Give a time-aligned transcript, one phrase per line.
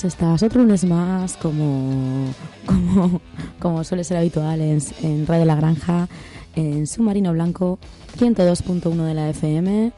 [0.00, 2.26] tardes, estás otro lunes más como,
[2.66, 3.20] como,
[3.58, 6.08] como suele ser habitual en, en Radio La Granja,
[6.54, 7.78] en Submarino Blanco
[8.18, 9.92] 102.1 de la FM.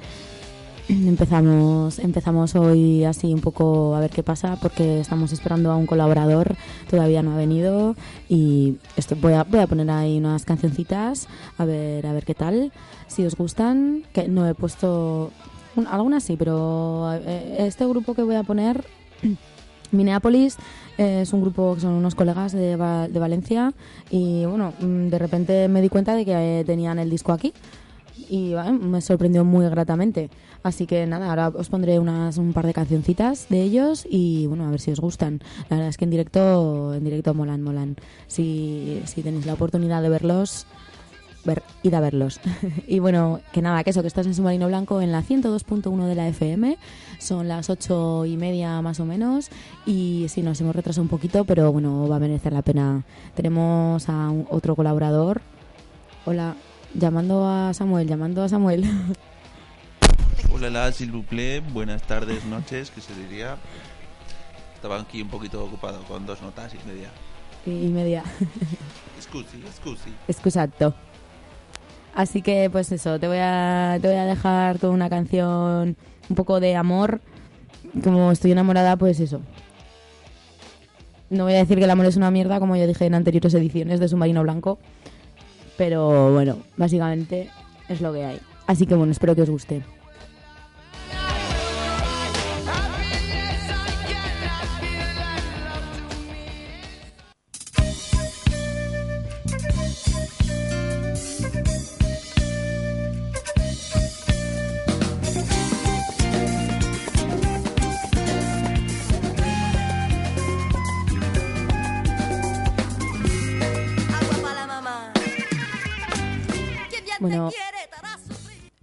[0.89, 5.87] Empezamos, empezamos hoy así un poco a ver qué pasa porque estamos esperando a un
[5.87, 6.57] colaborador,
[6.91, 7.95] todavía no ha venido
[8.29, 12.35] y esto, voy, a, voy a poner ahí unas cancioncitas a ver, a ver qué
[12.35, 12.73] tal,
[13.07, 15.31] si os gustan, que no he puesto
[15.77, 18.85] un- algunas sí, pero eh, este grupo que voy a poner,
[19.93, 20.57] Minneapolis,
[20.99, 23.73] eh, es un grupo que son unos colegas de, de Valencia
[24.11, 27.53] y bueno, mm, de repente me di cuenta de que eh, tenían el disco aquí
[28.29, 30.31] y vale, me sorprendió muy gratamente.
[30.63, 34.67] Así que nada, ahora os pondré unas, un par de cancioncitas de ellos y bueno,
[34.67, 35.41] a ver si os gustan.
[35.69, 37.97] La verdad es que en directo, en directo molan, molan.
[38.29, 40.67] Si, si tenéis la oportunidad de verlos,
[41.45, 42.41] ver, id a verlos.
[42.87, 46.15] y bueno, que nada, que eso, que estás en Submarino Blanco en la 102.1 de
[46.15, 46.79] la FM.
[47.19, 49.51] Son las ocho y media más o menos.
[49.87, 53.03] Y sí, nos hemos retrasado un poquito, pero bueno, va a merecer la pena.
[53.35, 55.41] Tenemos a un- otro colaborador.
[56.25, 56.55] Hola,
[56.95, 58.85] llamando a Samuel, llamando a Samuel.
[60.55, 63.57] Hola, s'il vous plaît, buenas tardes, noches, que se diría.
[64.75, 67.11] Estaba aquí un poquito ocupado con dos notas y media.
[67.67, 68.23] y media.
[69.21, 70.11] Scusi, scusi.
[70.29, 70.95] Escusato.
[72.15, 75.97] Así que pues eso, te voy a, te voy a dejar con una canción
[76.29, 77.21] un poco de amor.
[78.05, 79.41] Como estoy enamorada, pues eso.
[81.31, 83.55] No voy a decir que el amor es una mierda, como yo dije en anteriores
[83.55, 84.79] ediciones de Submarino Blanco.
[85.79, 87.49] Pero bueno, básicamente
[87.89, 88.41] es lo que hay.
[88.67, 89.83] Así que bueno, espero que os guste.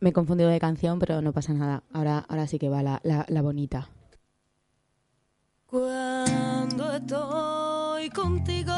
[0.01, 1.83] Me he confundido de canción, pero no pasa nada.
[1.91, 3.89] Ahora, ahora sí que va la, bonita.
[5.65, 8.73] Cuando estoy contigo,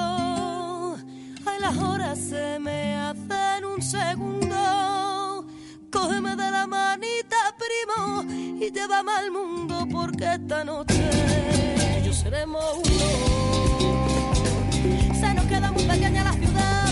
[1.46, 5.46] ay, las horas se me hacen un segundo.
[5.92, 8.24] Cógeme de la manita, primo,
[8.60, 13.06] y llévame al mundo, porque esta noche yo seremos uno.
[15.20, 16.91] Se nos queda muy pequeña la ciudad.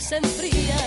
[0.00, 0.79] se enfría.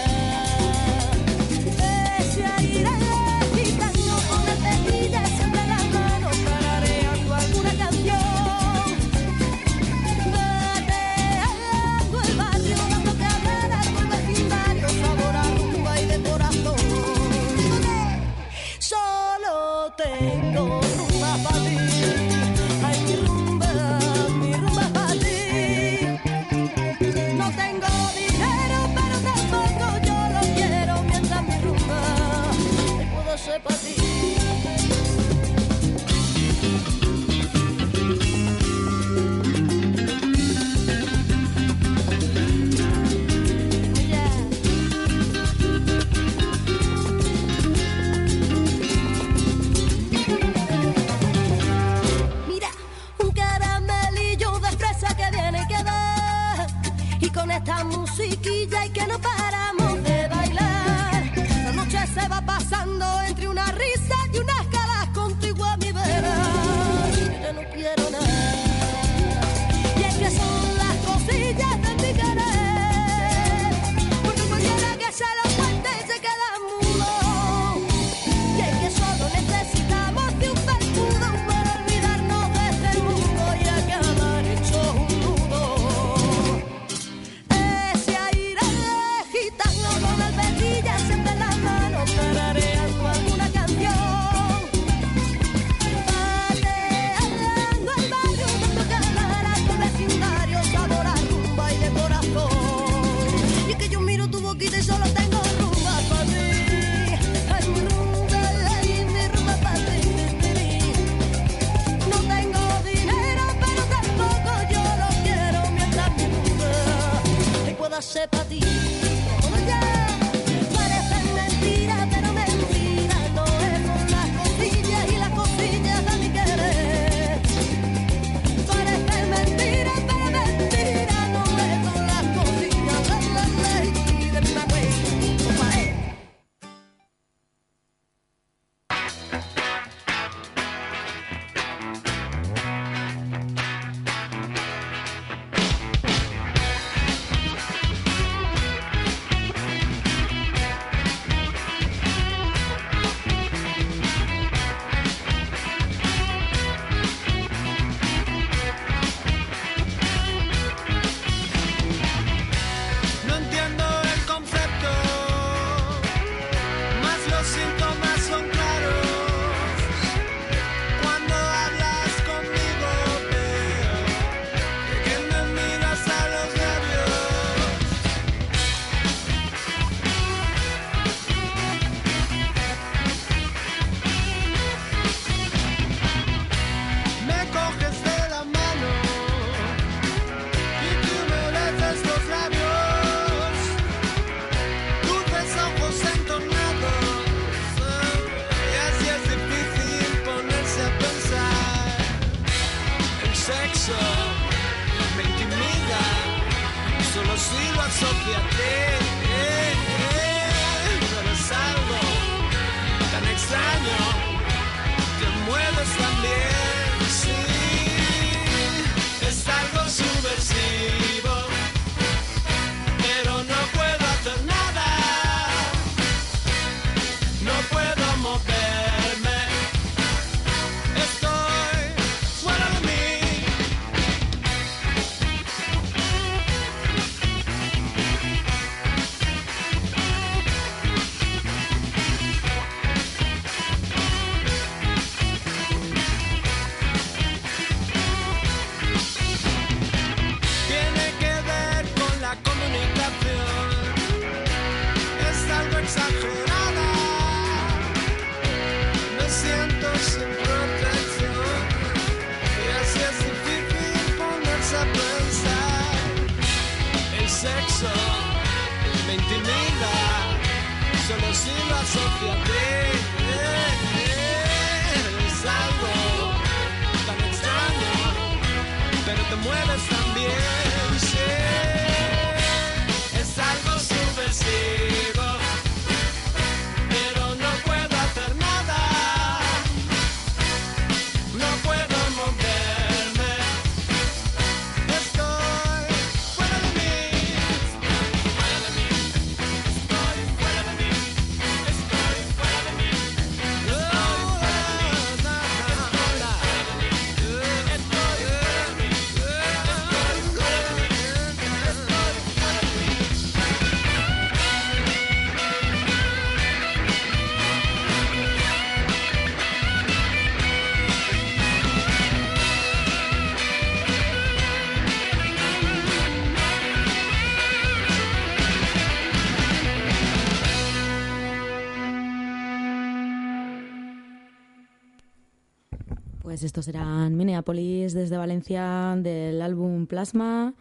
[336.44, 340.54] Pues estos serán Minneapolis desde Valencia del álbum Plasma,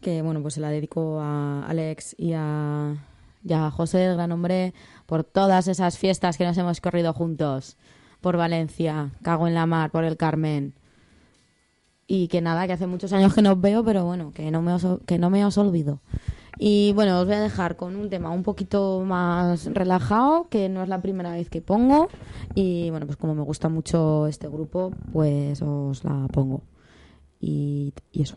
[0.00, 2.94] que bueno, pues se la dedico a Alex y a,
[3.42, 4.72] y a José, el gran hombre,
[5.06, 7.76] por todas esas fiestas que nos hemos corrido juntos,
[8.20, 10.74] por Valencia, Cago en la Mar, por el Carmen.
[12.06, 14.62] Y que nada, que hace muchos años que no os veo, pero bueno, que no
[14.62, 15.98] me os, que no me os olvido.
[16.58, 20.82] Y bueno, os voy a dejar con un tema un poquito más relajado, que no
[20.82, 22.08] es la primera vez que pongo.
[22.54, 26.62] Y bueno, pues como me gusta mucho este grupo, pues os la pongo.
[27.40, 28.36] Y, y eso.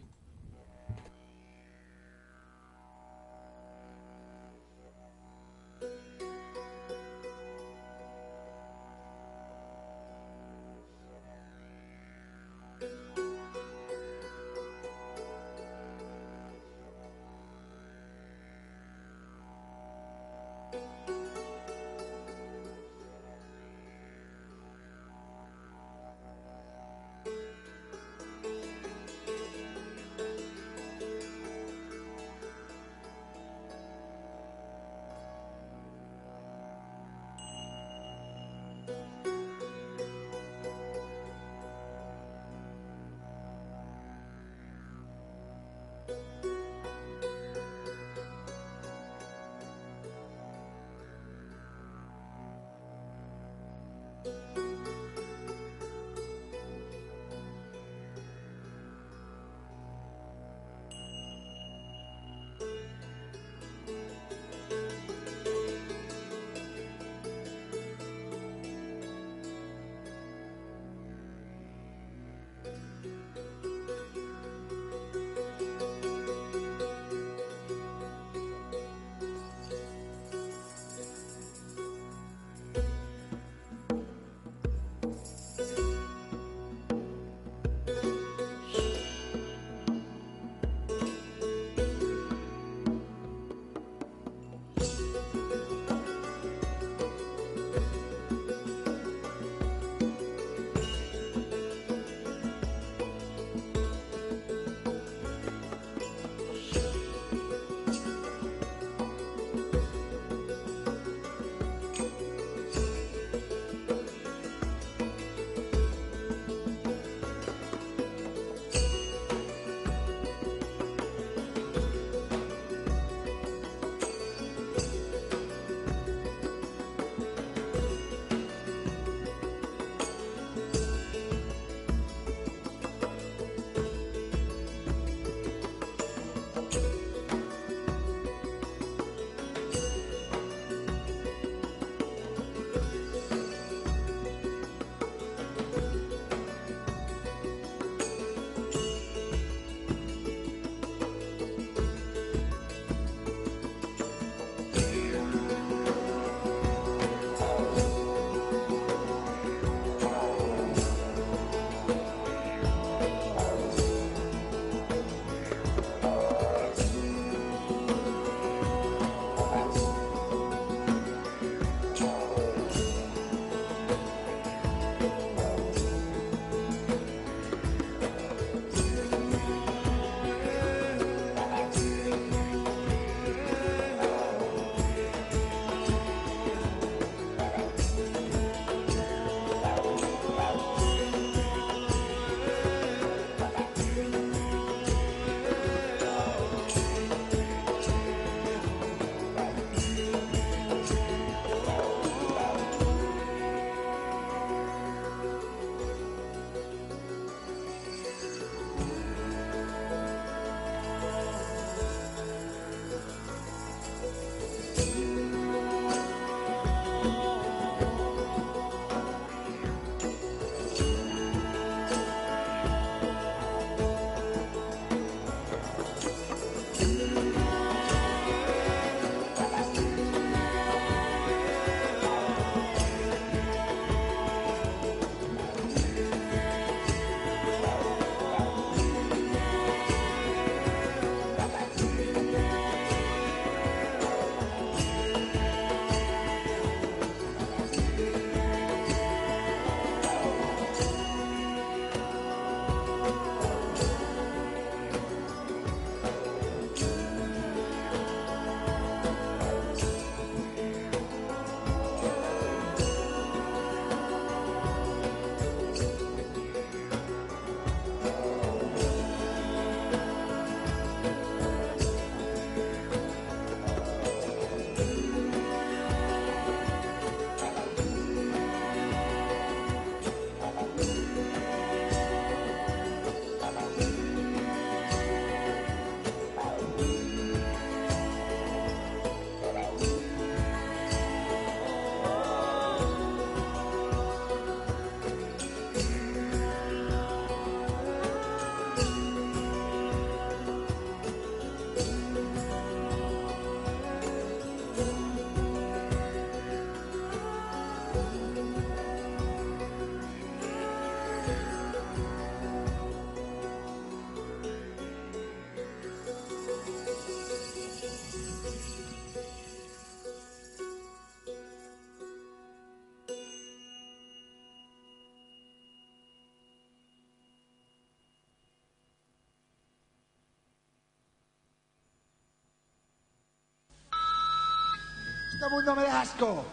[335.40, 336.44] Este mundo me da asco.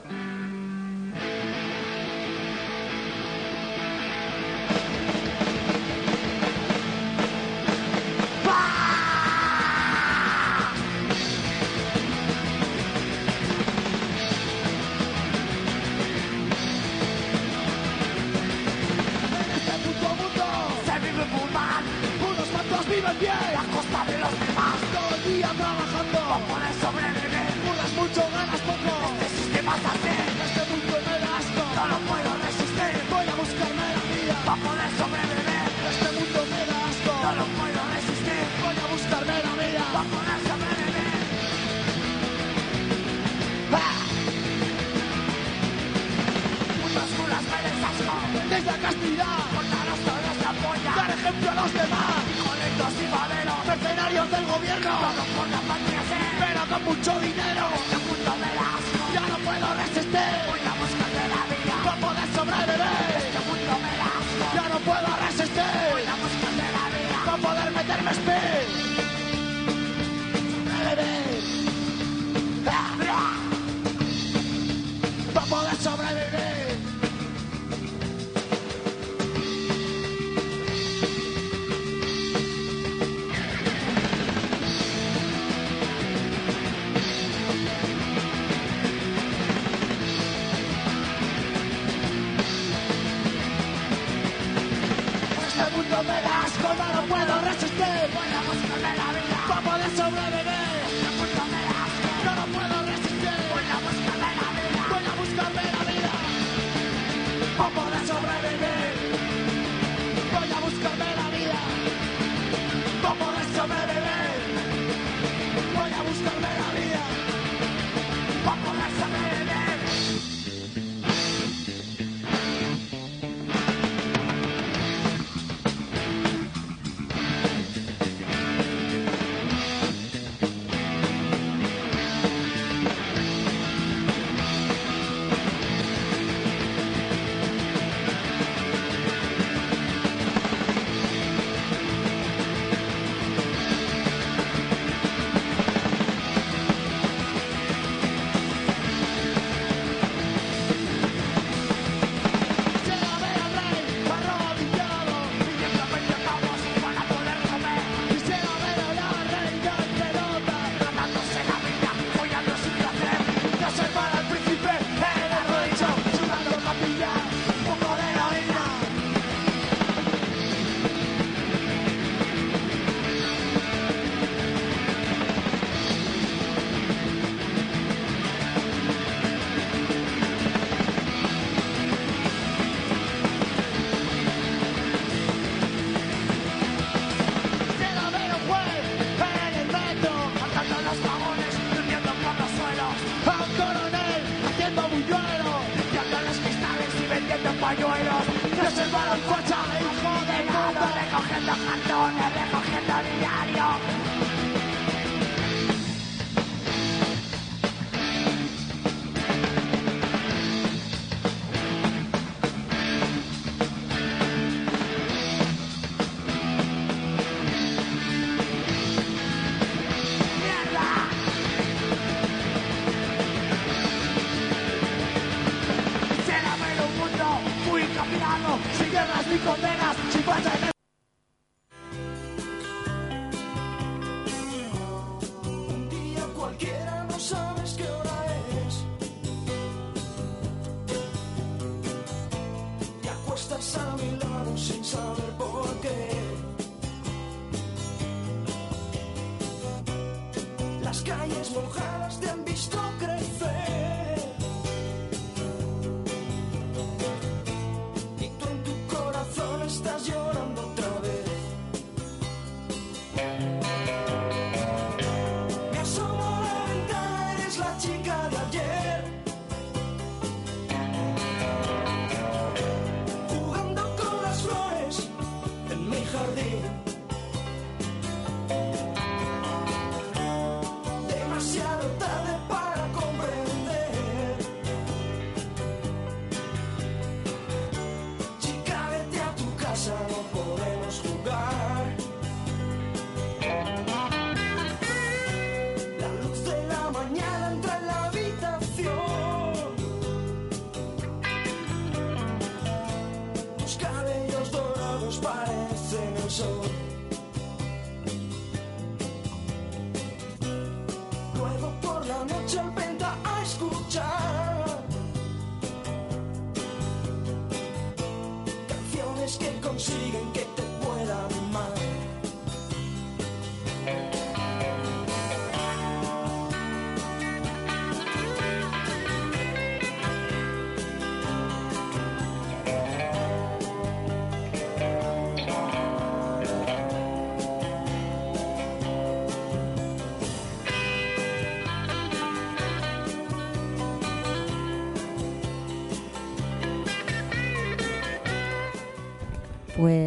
[97.77, 98.09] resiste.
[98.15, 99.45] Voy a la vida.
[99.47, 100.86] ¿Cómo de sobrevivir?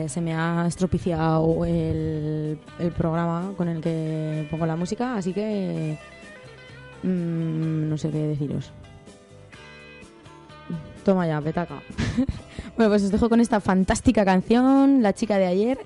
[0.09, 5.97] Se me ha estropiciado el, el programa con el que pongo la música, así que
[7.03, 8.71] mm, no sé qué deciros.
[11.05, 11.81] Toma ya, petaca.
[12.75, 15.79] bueno, pues os dejo con esta fantástica canción, La chica de ayer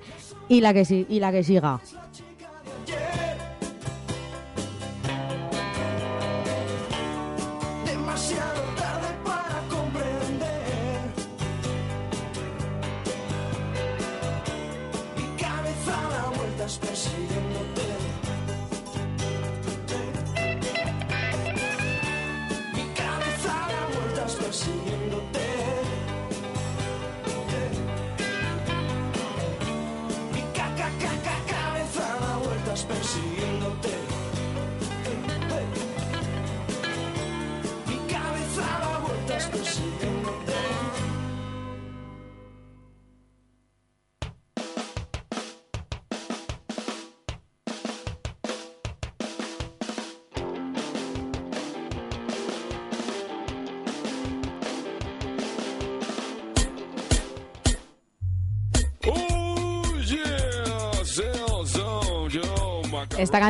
[0.50, 1.80] y la que, y la que siga.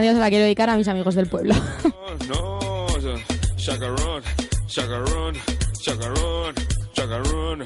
[0.03, 1.55] Canción se la quiero dedicar a mis amigos del pueblo.
[2.27, 2.87] no,
[3.55, 4.21] chacarón,
[4.67, 5.35] chacarón,
[5.77, 6.55] chacarón, chacarón.
[6.93, 7.65] Chacarón,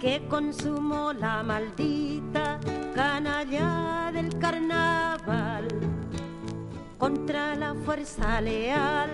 [0.00, 2.60] que consumó la maldita
[2.94, 5.66] canalla del carnaval.
[6.96, 9.10] contra la fuerza leal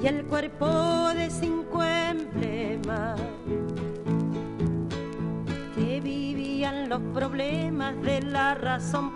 [0.00, 0.68] y el cuerpo
[1.12, 3.20] de cinco emblemas
[5.74, 9.15] que vivían los problemas de la razón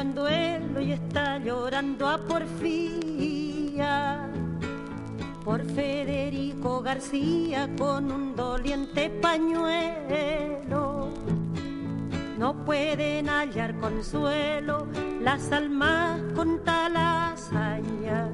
[0.00, 4.28] en duelo y está llorando a porfía
[5.44, 11.08] por Federico García con un doliente pañuelo.
[12.38, 14.86] No pueden hallar consuelo
[15.20, 18.28] las almas con tal hazaña.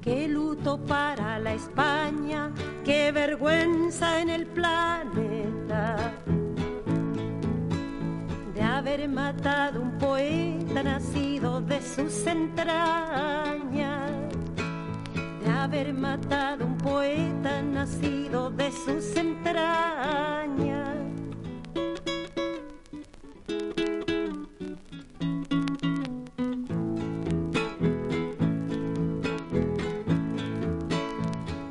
[0.00, 2.50] Qué luto para la España,
[2.84, 6.14] qué vergüenza en el planeta
[8.54, 10.49] de haber matado un poeta
[11.40, 14.10] de sus entrañas,
[15.42, 20.98] de haber matado un poeta nacido de sus entrañas.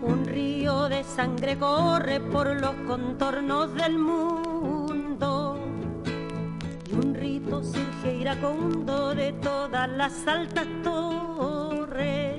[0.01, 4.49] Un río de sangre corre por los contornos del mundo
[8.19, 12.36] iracundo de todas las altas torres.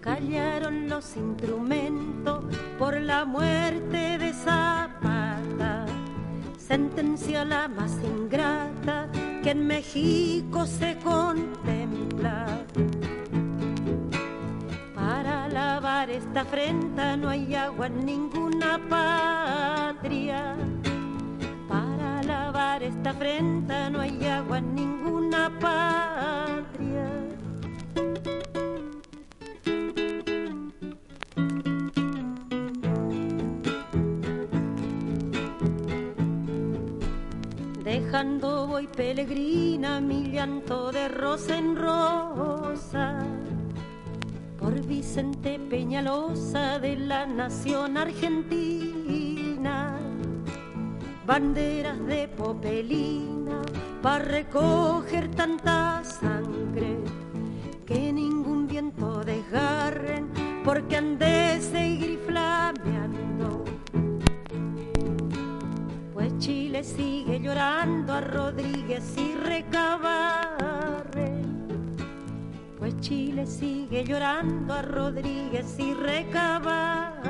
[0.00, 2.44] Callaron los instrumentos
[2.78, 5.86] por la muerte de Zapata,
[6.58, 9.08] sentencia la más ingrata
[9.42, 12.46] que en México se contempla.
[14.94, 20.56] Para lavar esta afrenta no hay agua en ninguna patria.
[22.86, 27.08] Esta afrenta no hay agua en ninguna patria.
[37.82, 43.18] Dejando voy peregrina mi llanto de rosa en rosa
[44.60, 49.95] por Vicente Peñalosa de la nación argentina.
[51.26, 53.60] Banderas de popelina
[54.00, 56.98] para recoger tanta sangre
[57.84, 60.28] que ningún viento desgarren
[60.64, 63.64] porque han de seguir flameando.
[66.14, 71.32] Pues Chile sigue llorando a Rodríguez y Recabarre.
[72.78, 77.26] Pues Chile sigue llorando a Rodríguez y Recabarre.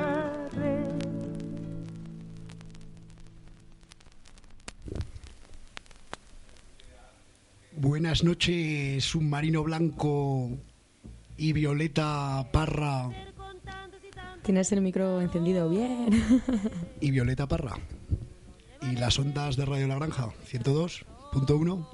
[7.79, 10.49] Buenas noches, submarino blanco
[11.37, 13.09] y Violeta Parra
[14.41, 16.09] Tienes el micro encendido bien.
[17.01, 17.77] y Violeta Parra.
[18.81, 21.85] Y las ondas de Radio La Granja, 102.1.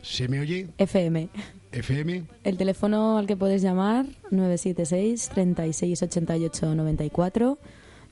[0.00, 0.70] ¿Se me oye?
[0.78, 1.28] FM.
[1.70, 2.24] FM.
[2.42, 7.58] El teléfono al que puedes llamar 976 36 88 94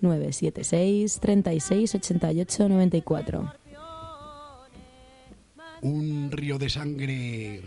[0.01, 3.60] 976 36 88 94.
[5.83, 7.63] Un río de sangre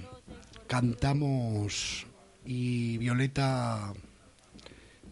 [0.67, 2.06] cantamos
[2.45, 3.93] y Violeta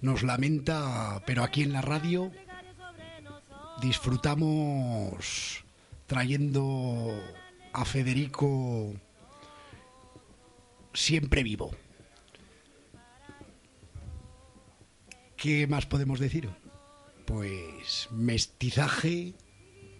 [0.02, 2.32] nos lamenta, pero aquí en la radio
[3.82, 5.64] disfrutamos
[6.06, 7.20] trayendo
[7.74, 8.94] a Federico
[10.94, 11.72] siempre vivo.
[15.38, 16.50] ¿Qué más podemos decir?
[17.26, 19.34] Pues mestizaje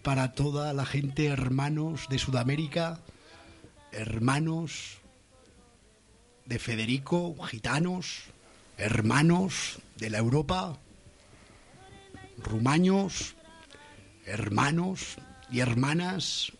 [0.02, 3.00] para toda la gente, hermanos de Sudamérica,
[3.92, 4.98] hermanos
[6.44, 8.24] de Federico, gitanos,
[8.76, 10.78] hermanos de la Europa,
[12.38, 13.36] rumaños,
[14.26, 15.16] hermanos
[15.50, 16.52] y hermanas.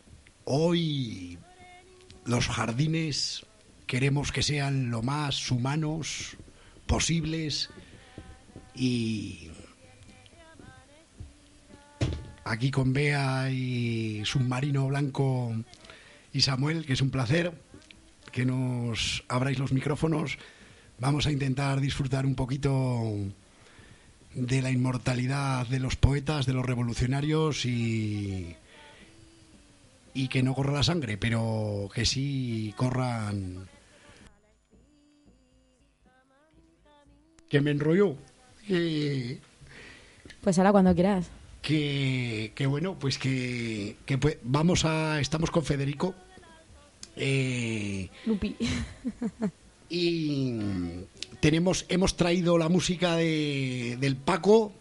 [0.44, 1.38] Hoy
[2.24, 3.46] los jardines
[3.87, 6.37] queremos que sean lo más humanos
[6.87, 7.70] posibles
[8.74, 9.52] y
[12.44, 15.55] aquí con Bea y Submarino Blanco
[16.33, 17.52] y Samuel, que es un placer
[18.31, 20.38] que nos abráis los micrófonos.
[20.98, 23.02] Vamos a intentar disfrutar un poquito
[24.35, 28.57] de la inmortalidad de los poetas, de los revolucionarios y,
[30.14, 33.68] y que no corra la sangre, pero que sí corran...
[37.48, 38.16] Que me enrolló.
[40.40, 41.31] Pues ahora cuando quieras.
[41.62, 46.14] Que, que bueno, pues que, que pues vamos a, estamos con Federico
[47.16, 48.57] eh, Lupi.
[49.88, 50.59] y
[51.40, 54.72] tenemos, hemos traído la música de, del Paco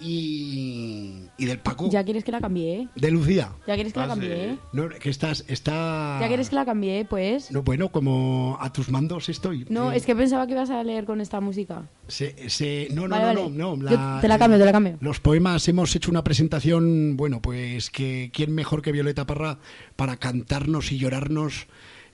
[0.00, 2.80] y, y del Paco ¿Ya quieres que la cambie?
[2.82, 2.88] eh?
[2.94, 3.52] de Lucía.
[3.66, 4.28] ¿Ya quieres que Ah, la cambie?
[4.28, 4.34] sí.
[4.34, 4.58] eh?
[4.72, 6.18] No, que estás, está...
[6.20, 7.04] ¿Ya quieres que la cambie?
[7.04, 7.50] Pues...
[7.50, 9.66] No, bueno, como a tus mandos estoy.
[9.68, 11.88] No, Eh, es que pensaba que ibas a leer con esta música.
[12.08, 13.56] Se, se- no, no, Vale, no, vale.
[13.56, 14.96] no, no, te la cambio, te la cambio.
[15.00, 19.58] Los poemas hemos hecho una presentación, bueno, pues que quién mejor que Violeta Parra
[19.96, 21.66] para cantarnos y llorarnos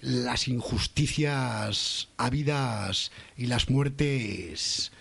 [0.03, 4.93] las injusticias habidas y las muertes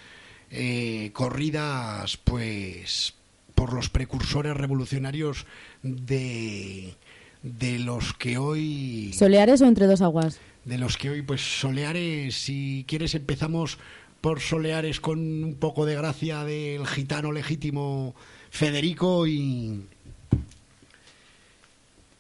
[0.51, 3.13] eh, corridas, pues
[3.55, 5.45] por los precursores revolucionarios
[5.83, 6.93] de
[7.41, 10.39] de los que hoy ¿Soleares o entre dos aguas?
[10.65, 13.77] de los que hoy, pues Soleares, si quieres empezamos
[14.21, 18.13] por Soleares con un poco de gracia del gitano legítimo
[18.49, 19.85] Federico y...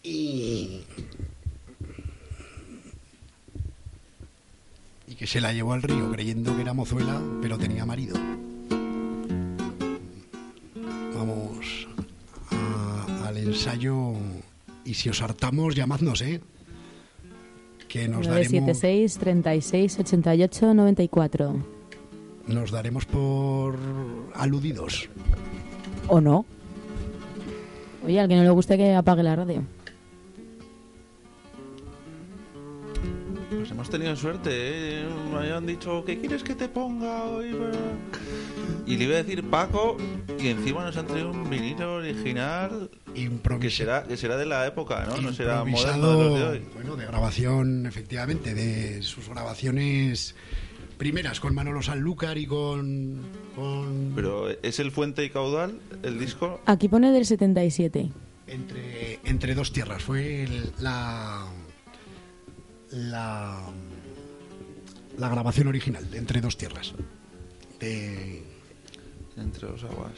[0.03, 0.81] y...
[5.19, 8.15] que se la llevó al río creyendo que era mozuela, pero tenía marido.
[11.15, 11.87] Vamos
[12.51, 14.13] a- al ensayo
[14.85, 16.41] y si os hartamos, llamadnos, ¿eh?
[17.87, 21.79] Que nos daremos, 976 36 88 94.
[22.47, 23.77] nos daremos por
[24.33, 25.09] aludidos.
[26.07, 26.45] ¿O no?
[28.05, 29.63] Oye, al que no le guste que apague la radio.
[33.49, 35.03] Pues hemos tenido suerte, ¿eh?
[35.31, 37.55] Me habían dicho, ¿qué quieres que te ponga hoy?
[38.85, 39.97] Y le iba a decir Paco,
[40.39, 44.65] y encima nos han traído un vinilo original que Improvisa- será, que será de la
[44.67, 45.17] época, ¿no?
[45.21, 46.65] No será moderno de improvisado, los de hoy.
[46.75, 50.35] bueno, de grabación, efectivamente, de sus grabaciones
[50.97, 53.17] primeras con Manolo Sanlúcar y con,
[53.55, 56.59] con Pero ¿es el Fuente y Caudal el disco?
[56.65, 58.09] Aquí pone del 77.
[58.47, 60.03] entre, entre dos tierras.
[60.03, 61.45] Fue el- la,
[62.91, 63.59] la
[65.17, 66.93] la grabación original de Entre dos tierras.
[67.79, 68.41] De
[69.37, 70.13] Entre dos aguas.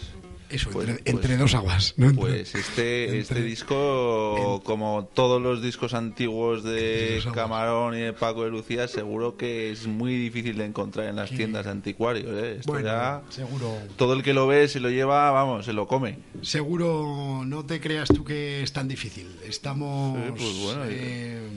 [0.49, 1.93] eso, Pues- entre, pues- entre dos aguas.
[1.97, 2.07] ¿no?
[2.09, 7.22] Entre- Pues este, entre- este disco, como todos los discos antiguos de.
[7.34, 11.30] Camarón y de Paco de Lucía, seguro que es muy difícil de encontrar en las
[11.32, 12.28] tiendas de anticuarios.
[12.43, 12.57] ¿eh?
[12.59, 13.76] Esto bueno, ya, seguro.
[13.95, 16.19] todo el que lo ve se lo lleva, vamos, se lo come.
[16.41, 19.28] Seguro, no te creas tú que es tan difícil.
[19.47, 21.47] Estamos Sí, pues bueno, eh,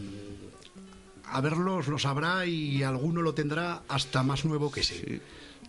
[1.36, 4.94] a verlos, lo sabrá y alguno lo tendrá hasta más nuevo que ese.
[5.00, 5.20] Sí.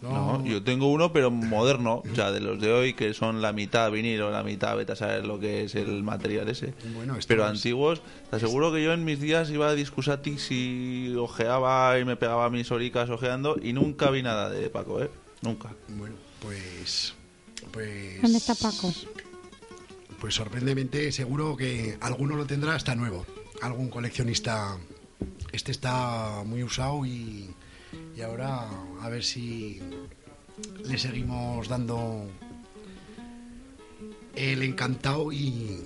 [0.01, 0.39] No.
[0.39, 3.53] No, yo tengo uno, pero moderno, o sea, de los de hoy, que son la
[3.53, 6.73] mitad vinilo, la mitad, vete a saber lo que es el material ese.
[6.93, 11.15] Bueno, Pero es- antiguos, te aseguro que yo en mis días iba a Discusatis y
[11.15, 15.09] ojeaba y me pegaba mis oricas ojeando y nunca vi nada de Paco, ¿eh?
[15.41, 15.73] Nunca.
[15.87, 17.13] Bueno, pues.
[17.71, 18.21] Pues.
[18.21, 18.93] ¿Dónde está Paco?
[20.19, 23.25] Pues sorprendentemente, seguro que alguno lo tendrá hasta nuevo.
[23.61, 24.77] Algún coleccionista.
[25.51, 27.49] Este está muy usado y.
[28.25, 28.67] Ahora
[29.01, 29.79] a ver si
[30.83, 32.27] le seguimos dando
[34.35, 35.79] el encantado y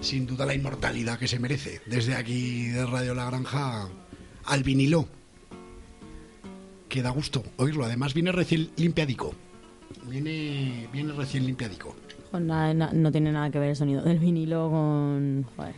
[0.00, 1.80] sin duda la inmortalidad que se merece.
[1.86, 3.88] Desde aquí de Radio La Granja
[4.44, 5.06] al vinilo.
[6.88, 7.84] Que da gusto oírlo.
[7.84, 9.34] Además viene recién limpiadico.
[10.08, 11.94] Viene, viene recién limpiadico.
[12.32, 15.46] Na- no tiene nada que ver el sonido del vinilo con...
[15.56, 15.74] Joder.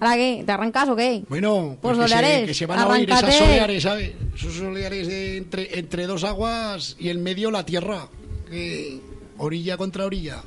[0.00, 0.42] ¿Ahora qué?
[0.44, 1.24] ¿Te arrancas o qué?
[1.28, 4.12] Bueno, Pues pues que, se, soleares, que se van a oír esas soleares, ¿sabes?
[4.34, 8.08] Esos soleares de entre, entre dos aguas y el medio la tierra.
[9.38, 10.42] orilla contra orilla.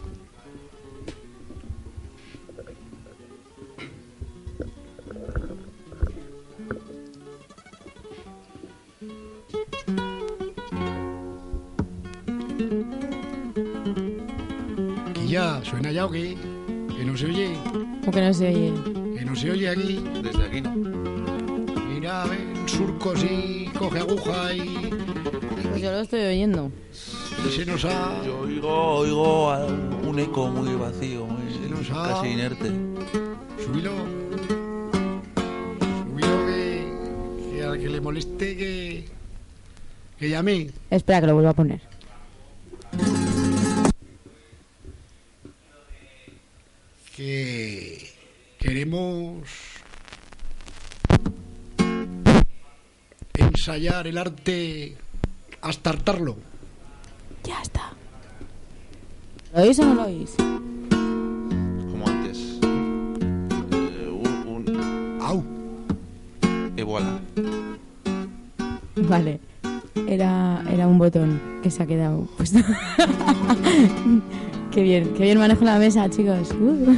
[15.13, 16.35] Que ya, suena ya o qué?
[16.95, 17.49] Que no se oye,
[18.01, 18.73] Como que no se oye.
[19.29, 20.03] No se oye aquí.
[20.23, 20.71] Desde aquí no.
[21.87, 24.89] Mira, ven, surcos y coge aguja y,
[25.69, 26.71] Pues yo lo estoy oyendo.
[27.45, 28.23] y se nos ha...
[28.25, 32.71] Yo oigo, oigo a un eco muy vacío, muy, Se nos ha- casi inerte.
[33.63, 33.91] Subilo.
[36.05, 39.05] Subilo que, que al que le moleste que,
[40.17, 40.69] que llame.
[40.89, 41.81] Espera que lo vuelva a poner.
[47.15, 48.08] Que
[48.59, 49.47] queremos
[53.33, 54.95] ensayar el arte
[55.61, 56.35] hasta hartarlo.
[57.43, 57.91] Ya está.
[59.53, 60.35] ¿Lo oís o no lo oís?
[61.91, 62.59] Como antes.
[63.71, 65.43] Eh, un, un- ¡Au!
[66.77, 67.19] y voilà.
[68.95, 69.39] Vale.
[70.07, 72.59] era, era un botón que se ha quedado puesto.
[74.71, 76.51] qué bien, qué bien manejo la mesa, chicos.
[76.51, 76.95] Uh.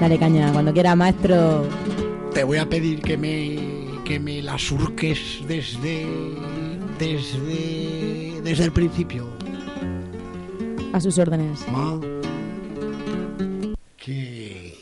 [0.00, 1.66] Dale caña, cuando quiera, maestro.
[2.32, 6.06] Te voy a pedir que me, que me la surques desde,
[6.98, 9.26] desde, desde el principio.
[10.92, 11.66] A sus órdenes.
[11.72, 12.00] Ma.
[13.96, 14.78] Que.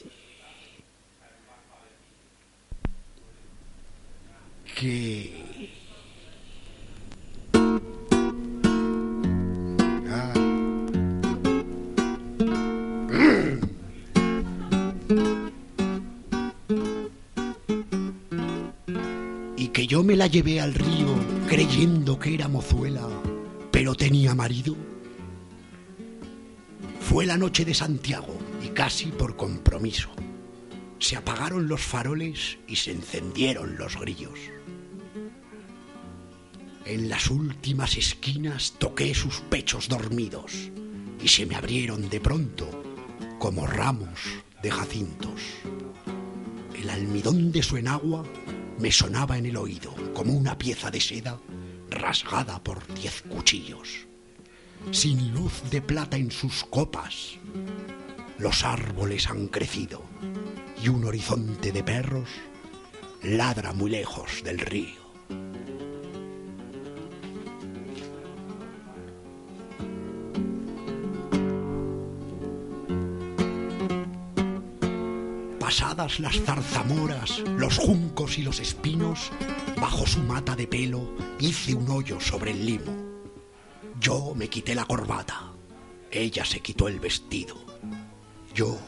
[4.74, 5.35] Que.
[20.26, 21.14] Llevé al río
[21.48, 23.06] creyendo que era mozuela,
[23.70, 24.76] pero tenía marido.
[27.00, 30.10] Fue la noche de Santiago y casi por compromiso.
[30.98, 34.38] Se apagaron los faroles y se encendieron los grillos.
[36.84, 40.70] En las últimas esquinas toqué sus pechos dormidos
[41.22, 42.82] y se me abrieron de pronto
[43.38, 44.20] como ramos
[44.62, 45.40] de jacintos.
[46.74, 48.24] El almidón de su enagua
[48.78, 51.40] me sonaba en el oído como una pieza de seda
[51.90, 54.06] rasgada por diez cuchillos
[54.90, 57.38] sin luz de plata en sus copas.
[58.38, 60.02] Los árboles han crecido
[60.82, 62.28] y un horizonte de perros
[63.22, 65.05] ladra muy lejos del río.
[75.78, 79.30] Pasadas las zarzamoras, los juncos y los espinos,
[79.78, 82.96] bajo su mata de pelo hice un hoyo sobre el limo.
[84.00, 85.52] Yo me quité la corbata.
[86.10, 87.56] Ella se quitó el vestido.
[88.54, 88.78] Yo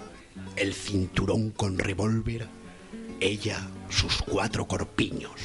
[0.56, 2.48] el cinturón con revólver.
[3.20, 5.38] Ella sus cuatro corpiños.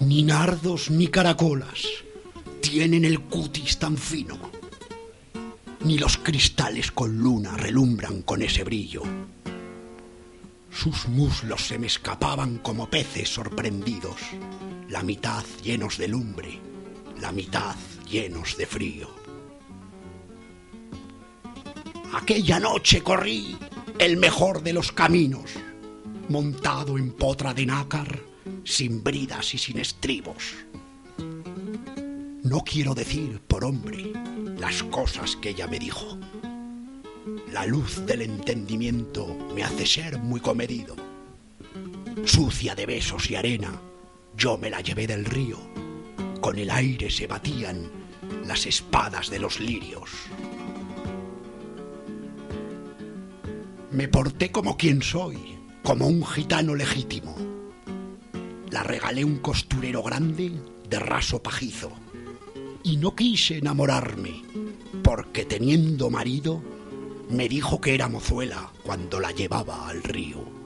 [0.00, 1.86] Ni nardos ni caracolas
[2.60, 4.59] tienen el cutis tan fino.
[5.82, 9.02] Ni los cristales con luna relumbran con ese brillo.
[10.70, 14.16] Sus muslos se me escapaban como peces sorprendidos
[14.88, 16.58] la mitad llenos de lumbre,
[17.20, 17.76] la mitad
[18.08, 19.08] llenos de frío.
[22.12, 23.56] Aquella noche corrí
[23.98, 25.52] el mejor de los caminos,
[26.28, 28.20] montado en potra de nácar,
[28.64, 30.56] sin bridas y sin estribos.
[32.42, 34.12] No quiero decir por hombre
[34.60, 36.18] las cosas que ella me dijo.
[37.50, 40.94] La luz del entendimiento me hace ser muy comedido.
[42.24, 43.80] Sucia de besos y arena,
[44.36, 45.58] yo me la llevé del río.
[46.42, 47.90] Con el aire se batían
[48.44, 50.10] las espadas de los lirios.
[53.90, 57.34] Me porté como quien soy, como un gitano legítimo.
[58.70, 60.52] La regalé un costurero grande
[60.88, 61.90] de raso pajizo.
[62.82, 64.42] Y no quise enamorarme,
[65.02, 66.62] porque teniendo marido,
[67.28, 70.59] me dijo que era mozuela cuando la llevaba al río.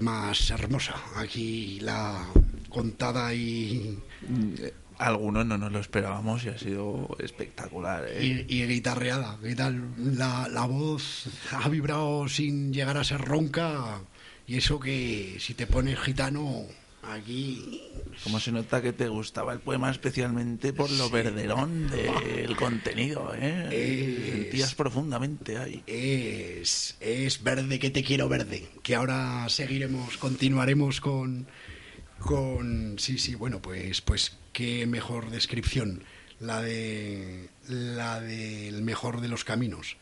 [0.00, 0.94] Más hermosa.
[1.16, 2.26] Aquí la
[2.68, 3.98] contada y,
[4.98, 8.04] Algunos no nos lo esperábamos y ha sido espectacular.
[8.08, 8.46] ¿eh?
[8.48, 9.38] y, y guitarreada.
[9.42, 9.82] ¿Qué tal?
[9.96, 14.00] La, la voz ha vibrado sin llegar a ser ronca.
[14.46, 16.62] Y eso que si te pones gitano,
[17.02, 17.83] aquí
[18.22, 23.68] Como se nota que te gustaba el poema especialmente por lo verderón del contenido, ¿eh?
[23.72, 25.82] Es- Sentías profundamente ahí.
[25.86, 28.68] es, es verde que te quiero verde.
[28.82, 31.46] Que ahora seguiremos, continuaremos con,
[32.20, 36.04] con sí, sí, bueno, pues, pues qué mejor descripción.
[36.40, 39.96] La de la del mejor de los caminos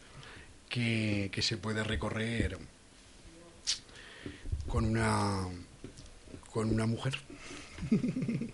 [0.68, 2.58] que, que se puede recorrer
[4.66, 5.46] con una
[6.50, 7.14] con una mujer.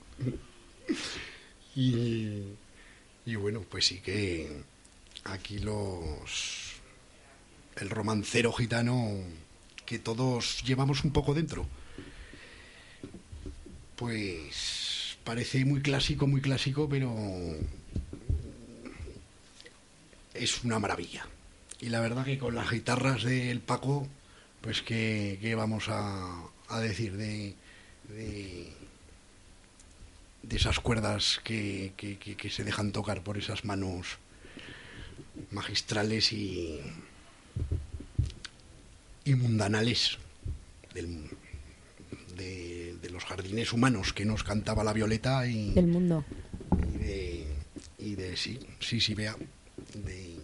[1.77, 2.43] y,
[3.27, 4.63] y bueno, pues sí que
[5.25, 6.69] aquí los
[7.77, 9.11] el romancero gitano
[9.87, 11.67] que todos llevamos un poco dentro.
[13.97, 17.15] Pues parece muy clásico, muy clásico, pero
[20.35, 21.27] es una maravilla.
[21.81, 24.07] Y la verdad que con las guitarras del Paco,
[24.61, 27.55] pues que, vamos a, a decir de,
[28.09, 28.73] de,
[30.49, 34.19] de esas cuerdas que, que- que- que se dejan tocar por esas manos
[35.51, 36.81] magistrales y,
[39.25, 40.19] y mundanales
[40.95, 41.29] del-
[42.37, 46.25] de, de los jardines humanos que nos cantaba la Violeta y, Del mundo.
[46.95, 47.47] y de,
[47.99, 49.37] y de sí, sí, sí, vea,
[49.95, 50.37] de,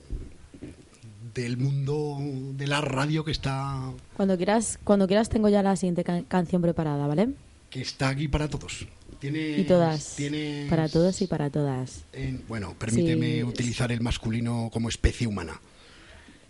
[1.34, 2.18] del mundo
[2.56, 6.60] de la radio que está, Cuando quieras, cuando quieras tengo ya la siguiente can- canción
[6.62, 7.30] preparada, ¿vale?
[7.70, 8.86] que está aquí para todos.
[9.24, 10.16] Tienes, Y todas.
[10.16, 12.04] tienes- Para todos y para todas.
[12.12, 13.42] en- bueno, permíteme Sí.
[13.42, 15.58] utilizar el masculino como especie humana.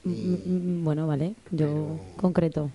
[0.02, 1.34] Mm, mm, Bueno, vale.
[1.52, 2.72] Yo concreto.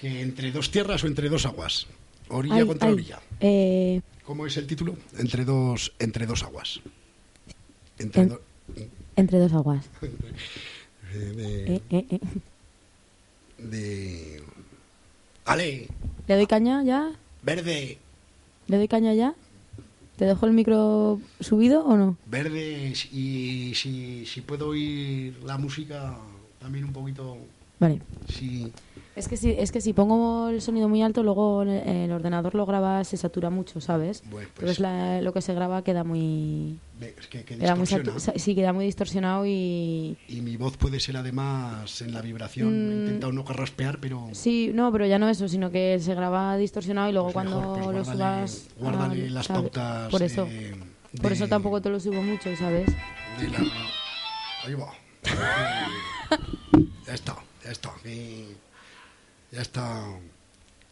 [0.00, 1.86] Que entre dos tierras o entre dos aguas.
[2.30, 3.20] Orilla Ay, contra ay, orilla.
[3.38, 4.96] eh, ¿Cómo es el título?
[5.18, 6.80] Entre dos, entre dos aguas.
[7.98, 8.42] Entre En- do-
[9.14, 9.84] entre dos aguas.
[11.14, 12.20] de, Eh, eh, eh.
[13.58, 14.42] de-
[15.48, 15.88] Ale,
[16.26, 17.10] ¿Le doy caña ya?
[17.42, 17.98] verde,
[18.66, 19.34] ¿Le doy caña ya?
[20.16, 22.16] ¿Te dejo el micro subido o no?
[22.26, 22.92] verde.
[23.12, 26.16] Y si, si puedo oír la música
[26.60, 27.38] también un poquito.
[27.78, 28.00] Vale.
[28.28, 28.72] Si,
[29.18, 32.54] Es que si, es que si pongo el sonido muy alto, luego el, el ordenador
[32.54, 34.22] lo graba, se satura mucho, ¿sabes?
[34.30, 36.78] Bueno, pues- Entonces la- lo que se graba queda muy...
[37.00, 37.86] es que, que Queda muy
[38.36, 40.16] sí, queda muy distorsionado y...
[40.28, 42.68] Y mi voz puede ser además en la vibración.
[42.68, 43.00] He Mm.
[43.00, 44.28] intentado no carraspear, pero.
[44.32, 47.72] Sí, no, pero ya no eso, sino que se graba distorsionado y luego Pues cuando
[47.74, 48.68] pues lo subas...
[48.78, 49.62] guárdale a- las ¿sabes?
[49.62, 50.76] pautas Por eso, de-
[51.20, 52.86] por eso tampoco te lo subo mucho, ¿sabes?
[53.40, 53.58] de la...
[54.64, 54.92] Ahí va.
[57.06, 57.90] ya está, ya está.
[59.50, 60.04] Ya está.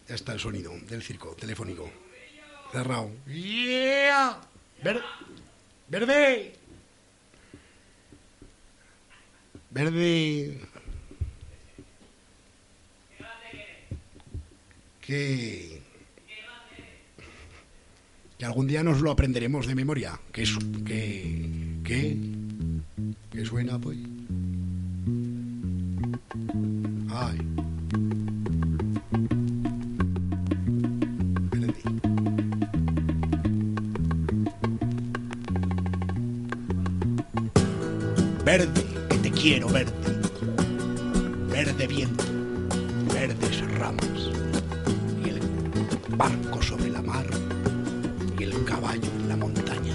[0.09, 1.91] Ya está el sonido del circo telefónico.
[2.73, 3.11] Cerrado.
[3.27, 4.41] ¡Yeah!
[4.83, 5.03] Ver-
[5.89, 6.53] ¡Verde!
[9.71, 10.61] Verde.
[15.01, 15.83] Que.
[18.39, 20.21] Que algún día nos lo aprenderemos de memoria.
[20.33, 20.57] Que es.
[20.85, 21.81] Que.
[21.85, 22.17] Que.
[23.31, 23.99] Que suena, pues.
[27.11, 27.56] Ay.
[38.47, 39.93] Verde, que te quiero verde.
[41.51, 42.23] Verde viento,
[43.13, 44.31] verdes ramas.
[45.25, 45.41] Y el
[46.17, 47.27] barco sobre la mar
[48.39, 49.95] y el caballo en la montaña.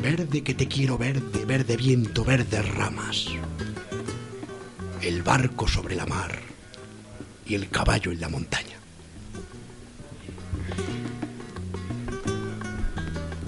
[0.00, 3.26] Verde que te quiero verde, verde viento, verdes ramas.
[5.02, 6.38] El barco sobre la mar
[7.44, 8.75] y el caballo en la montaña.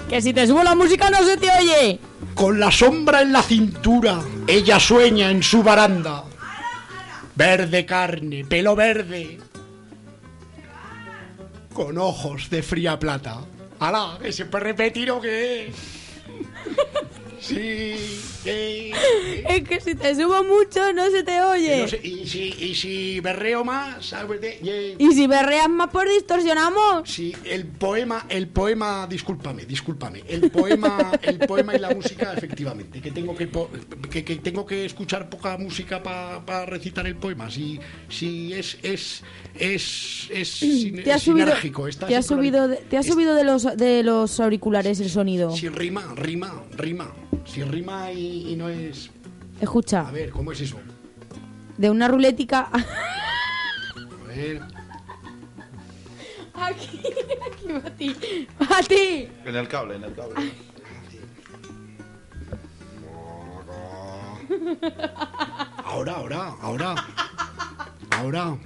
[0.09, 2.01] Que si te subo la música no se te oye.
[2.35, 6.25] Con la sombra en la cintura, ella sueña en su baranda.
[7.35, 9.39] Verde carne, pelo verde.
[11.73, 13.41] Con ojos de fría plata.
[13.81, 14.19] ¡Hala!
[14.21, 15.73] ¿Que se puede repetir o qué?
[17.41, 18.21] Sí,
[18.53, 18.93] que...
[19.49, 21.83] Es que si te subo mucho no se te oye.
[21.83, 24.41] No sé, y, si, y si berreo más, ¿sabes?
[24.41, 27.09] de- ye- Y si berreas más, pues distorsionamos.
[27.09, 33.01] Sí, el poema, el poema, discúlpame, discúlpame, el poema, el poema y la música, efectivamente,
[33.01, 33.49] que tengo que,
[34.11, 37.51] que, que tengo que escuchar poca música para recitar el poema.
[37.51, 37.79] Si,
[38.09, 39.23] si es, es,
[39.59, 43.13] es, es sin- Te has subido, sinérgico, está te has subido, de, te has es-
[43.13, 45.55] subido de los de los auriculares el sonido.
[45.57, 47.13] Si rima, rima, rima.
[47.45, 49.11] Si rima y, y no es.
[49.61, 50.79] A Escucha, ver, ¿cómo es eso?
[51.77, 54.61] de una rulética A ver.
[56.55, 57.01] aquí,
[57.47, 58.17] aquí a ti,
[58.59, 59.29] a ti.
[59.45, 60.53] En el cable, en el cable.
[65.85, 66.95] Ahora, ahora, ahora.
[68.11, 68.57] Ahora.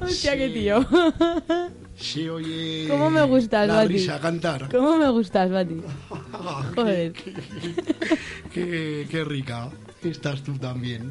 [0.00, 0.38] Hostia, Sí.
[0.38, 0.86] qué tío.
[2.02, 2.86] Se oye.
[2.90, 3.88] ¿Cómo me gustas, la Bati?
[3.88, 4.68] brisa cantar.
[4.70, 5.80] ¿Cómo me gustas, Bati?
[6.74, 7.12] Joder.
[8.52, 9.70] Qué, qué rica
[10.02, 11.08] estás tú también.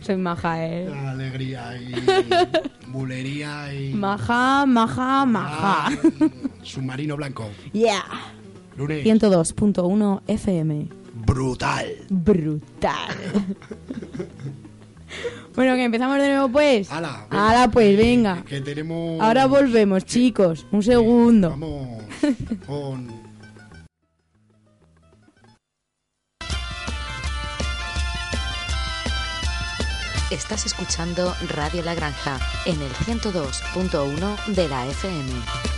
[0.00, 0.88] Soy maja, eh.
[1.06, 1.94] Alegría y
[2.88, 3.92] bulería y.
[3.92, 5.86] Maja, maja, maja.
[5.88, 5.98] Ay,
[6.62, 7.48] submarino blanco.
[7.72, 8.04] Yeah.
[8.76, 9.04] Lunes.
[9.06, 10.88] 102.1 FM.
[11.24, 11.86] Brutal.
[12.08, 13.12] Brutal.
[15.58, 16.88] Bueno, que empezamos de nuevo, pues.
[16.92, 17.50] Hala, venga.
[17.50, 18.44] Hala, pues, venga.
[18.44, 19.20] Que tenemos...
[19.20, 20.64] Ahora volvemos, chicos.
[20.70, 21.50] Un segundo.
[21.50, 22.04] Vamos
[22.64, 23.12] con...
[30.30, 35.77] Estás escuchando Radio La Granja en el 102.1 de la FM.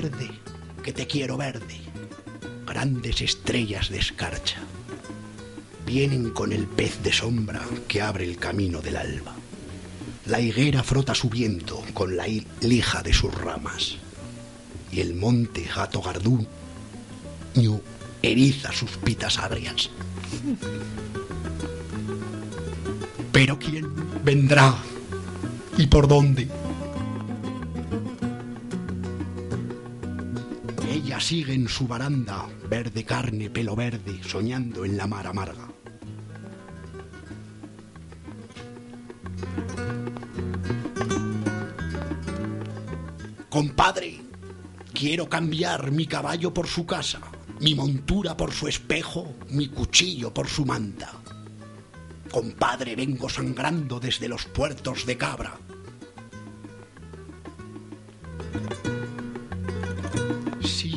[0.00, 0.30] Verde,
[0.82, 1.78] que te quiero verde.
[2.66, 4.56] Grandes estrellas de escarcha.
[5.84, 9.34] Vienen con el pez de sombra que abre el camino del alba.
[10.24, 12.26] La higuera frota su viento con la
[12.62, 13.96] lija de sus ramas.
[14.90, 16.46] Y el monte gato garduño
[18.22, 19.90] eriza sus pitas agrias.
[23.32, 23.86] Pero ¿quién
[24.24, 24.76] vendrá?
[25.76, 26.48] ¿Y por dónde?
[31.20, 35.68] Sigue en su baranda, verde carne, pelo verde, soñando en la mar amarga.
[43.48, 44.22] Compadre,
[44.92, 47.20] quiero cambiar mi caballo por su casa,
[47.60, 51.12] mi montura por su espejo, mi cuchillo por su manta.
[52.30, 55.58] Compadre, vengo sangrando desde los puertos de Cabra.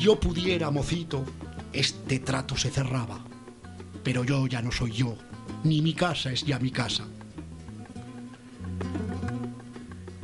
[0.04, 1.24] Yo pudiera, mocito,
[1.72, 3.24] este trato se cerraba.
[4.04, 5.18] Pero yo ya no soy yo,
[5.64, 7.06] ni mi casa es ya mi casa.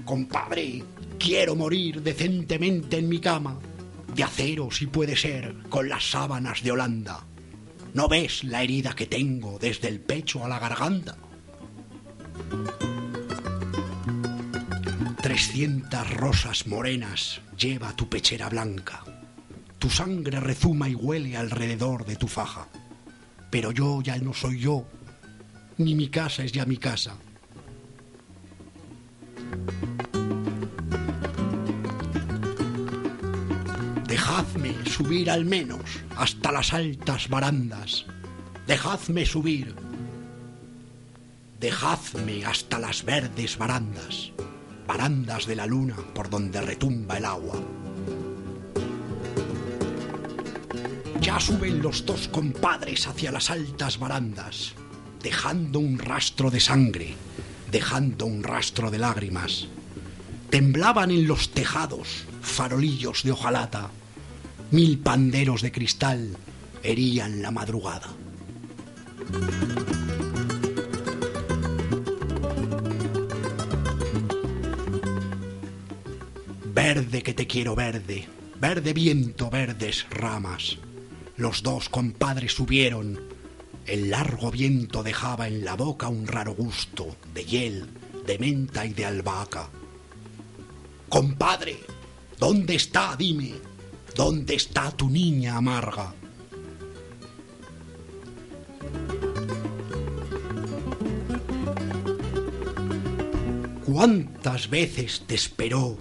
[0.04, 0.84] Compadre,
[1.18, 3.58] quiero morir decentemente en mi cama,
[4.14, 7.26] de acero si puede ser, con las sábanas de Holanda.
[7.94, 11.16] ¿No ves la herida que tengo desde el pecho a la garganta?
[15.22, 19.06] Trescientas rosas morenas lleva tu pechera blanca.
[19.80, 22.68] Tu sangre rezuma y huele alrededor de tu faja.
[23.50, 24.86] Pero yo ya no soy yo,
[25.78, 27.16] ni mi casa es ya mi casa.
[34.06, 35.82] Dejadme subir al menos
[36.18, 38.06] hasta las altas barandas.
[38.68, 39.74] Dejadme subir.
[41.60, 44.32] Dejadme hasta las verdes barandas,
[44.86, 47.79] barandas de la luna por donde retumba el agua.
[51.30, 54.74] Ya suben los dos compadres hacia las altas barandas,
[55.22, 57.14] dejando un rastro de sangre,
[57.72, 59.68] dejando un rastro de lágrimas.
[60.50, 63.92] Temblaban en los tejados farolillos de hojalata,
[64.72, 66.36] mil panderos de cristal
[66.82, 68.08] herían la madrugada.
[76.74, 78.28] Verde que te quiero verde,
[78.60, 80.80] verde viento, verdes ramas.
[81.40, 83.18] Los dos compadres subieron.
[83.86, 87.90] El largo viento dejaba en la boca un raro gusto de hiel,
[88.28, 89.70] de menta y de albahaca.
[91.08, 91.80] Compadre,
[92.38, 93.16] ¿dónde está?
[93.18, 93.54] Dime,
[94.18, 96.14] ¿dónde está tu niña amarga?
[103.86, 105.98] ¿Cuántas veces te esperó?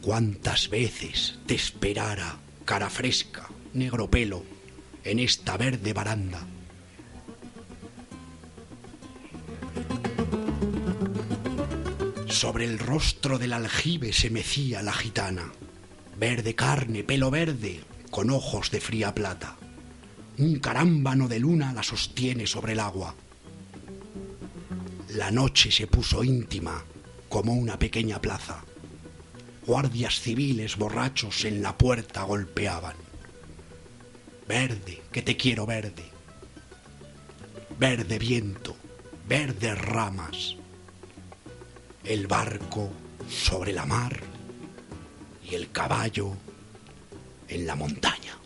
[0.00, 4.42] ¿Cuántas veces te esperara, cara fresca, negro pelo,
[5.04, 6.40] en esta verde baranda?
[12.28, 15.52] Sobre el rostro del aljibe se mecía la gitana,
[16.18, 19.56] verde carne, pelo verde, con ojos de fría plata.
[20.38, 23.14] Un carámbano de luna la sostiene sobre el agua.
[25.10, 26.84] La noche se puso íntima
[27.28, 28.64] como una pequeña plaza.
[29.66, 33.05] guardias civiles borrachos en la puerta golpeaban.
[34.46, 36.04] Verde, que te quiero verde.
[37.78, 38.76] Verde viento,
[39.28, 40.56] verdes ramas.
[42.04, 42.90] El barco
[43.28, 44.20] sobre la mar
[45.44, 46.32] y el caballo
[47.48, 48.36] en la montaña.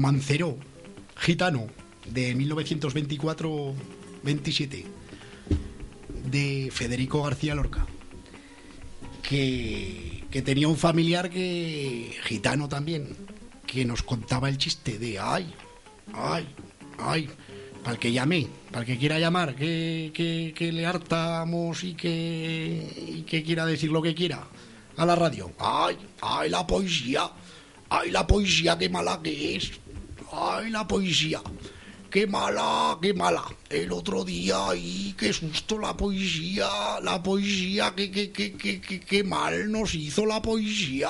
[0.00, 0.56] Romancero
[1.14, 1.66] gitano
[2.06, 4.84] de 1924-27
[6.24, 7.86] de Federico García Lorca,
[9.22, 13.14] que, tenía un familiar que gitano también,
[13.66, 15.52] que nos contaba el chiste de ay,
[16.14, 16.48] ay,
[16.98, 17.28] ay,
[17.82, 23.22] para el que llame, para el que quiera llamar, que le hartamos y que, y
[23.24, 24.48] que quiera decir lo que quiera
[24.96, 25.52] a la radio.
[25.58, 27.30] Ay, ay, la poesía,
[27.90, 29.72] ay, la poesía, qué mala que es.
[30.60, 31.40] Ay, la poesía.
[32.10, 33.44] Qué mala, qué mala.
[33.70, 36.68] El otro día, ay, qué susto la poesía,
[37.02, 41.08] la poesía, qué, qué, qué, qué, qué, qué mal nos hizo la poesía.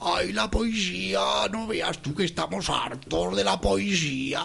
[0.00, 1.20] Ay, la poesía,
[1.52, 4.42] no veas tú que estamos hartos de la poesía.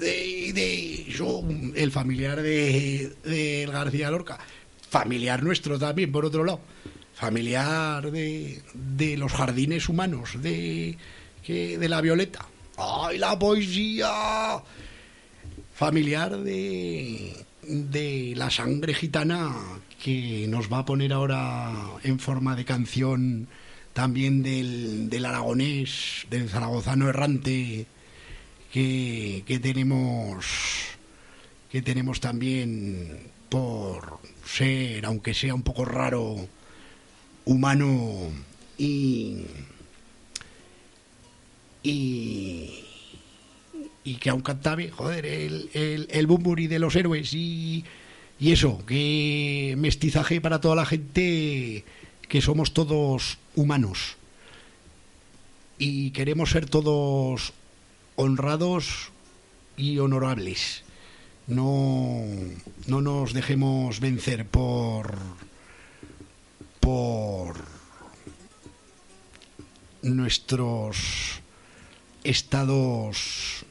[0.00, 1.42] De, de yo,
[1.74, 4.38] el familiar de, de García Lorca.
[4.88, 6.60] Familiar nuestro también, por otro lado.
[7.12, 10.96] Familiar de, de los jardines humanos, de,
[11.44, 12.46] que, de la Violeta.
[12.76, 14.62] ¡Ay, la poesía!
[15.74, 19.54] Familiar de, de la sangre gitana
[20.02, 21.72] que nos va a poner ahora
[22.02, 23.48] en forma de canción
[23.92, 27.86] también del, del aragonés, del zaragozano errante
[28.72, 30.46] que, que tenemos
[31.70, 33.18] que tenemos también
[33.48, 36.48] por ser, aunque sea un poco raro,
[37.44, 38.30] humano
[38.78, 39.44] y
[41.90, 42.86] y
[44.06, 47.84] y que aún cantabe, joder, el, el, el Bumburi de los héroes y,
[48.38, 51.84] y eso, que mestizaje para toda la gente
[52.28, 54.16] que somos todos humanos
[55.76, 57.52] y queremos ser todos
[58.14, 59.10] honrados
[59.76, 60.84] y honorables.
[61.48, 62.22] No,
[62.86, 65.16] no nos dejemos vencer por
[66.78, 67.56] por
[70.02, 71.40] nuestros
[72.28, 73.64] estados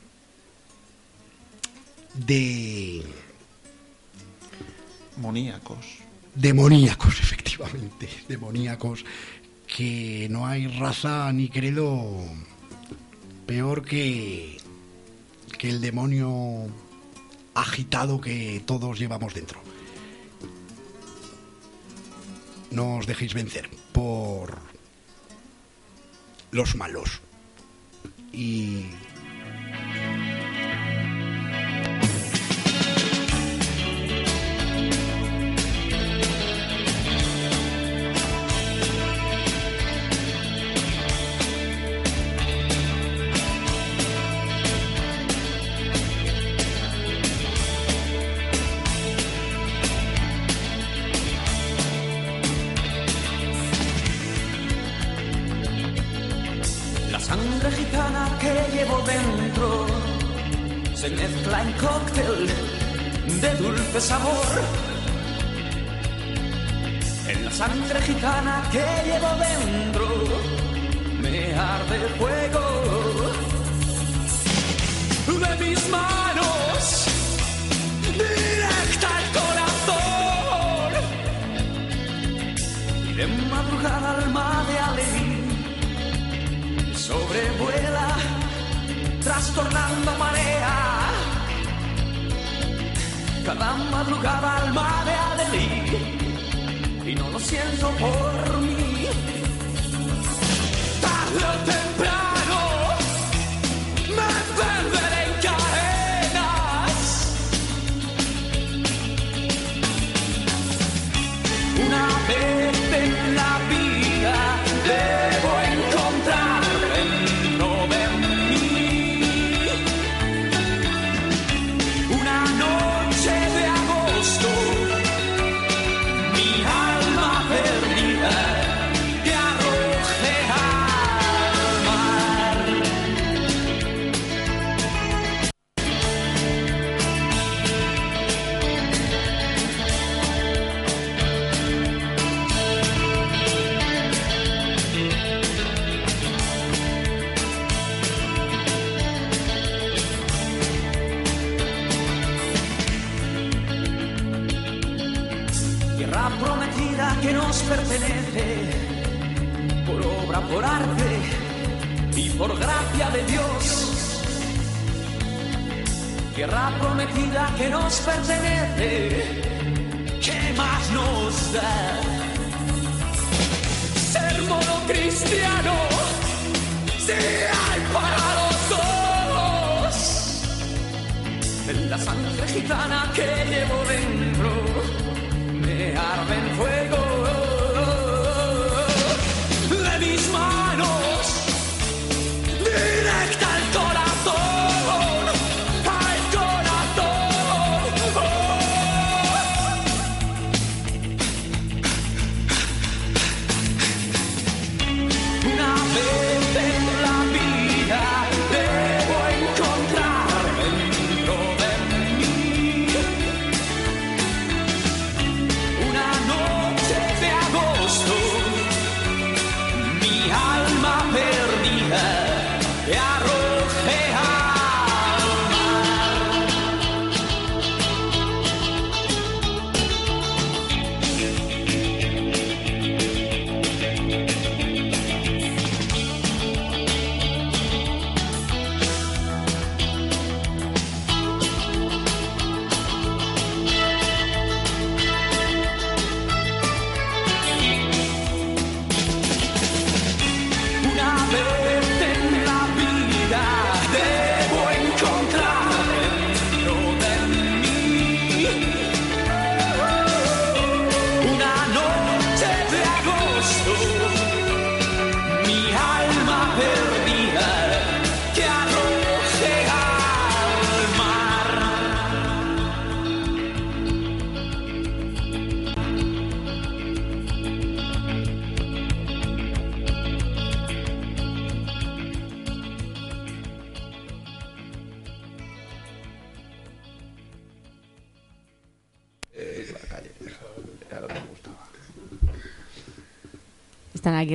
[2.14, 3.04] de
[5.18, 5.86] Moníacos.
[6.34, 9.06] demoníacos, efectivamente, demoníacos,
[9.68, 12.24] que no hay raza ni credo
[13.46, 14.58] peor que,
[15.58, 16.68] que el demonio
[17.54, 19.62] agitado que todos llevamos dentro.
[22.72, 24.58] No os dejéis vencer por
[26.52, 27.22] los malos.
[28.38, 29.05] Y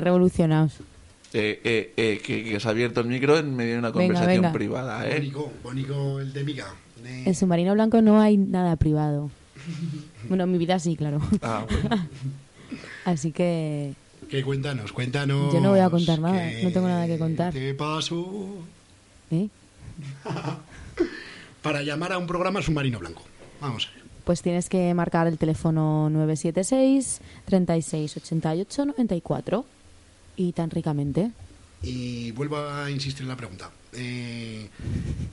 [0.01, 0.73] aquí revolucionados.
[1.33, 4.01] Eh, eh, eh, que, que se ha abierto el micro en medio de una Venga,
[4.01, 4.53] conversación venga.
[4.53, 5.15] privada, ¿eh?
[5.19, 6.67] Bonico, bonico el de Mica.
[7.05, 9.31] Eh, En Submarino Blanco no hay nada privado.
[10.29, 11.21] Bueno, en mi vida sí, claro.
[11.43, 12.09] Ah, bueno.
[13.05, 13.95] Así que
[14.29, 15.53] que cuéntanos, cuéntanos.
[15.53, 17.53] Yo no voy a contar nada, ¿qué no tengo nada que contar.
[17.53, 18.59] ¿Qué pasó?
[19.33, 19.49] ¿eh?
[21.63, 23.23] Para llamar a un programa submarino blanco.
[23.61, 24.05] Vamos a ver.
[24.25, 29.65] pues tienes que marcar el teléfono 976 36 88 94
[30.41, 31.31] y tan ricamente.
[31.83, 33.71] Y vuelvo a insistir en la pregunta.
[33.93, 34.69] Eh,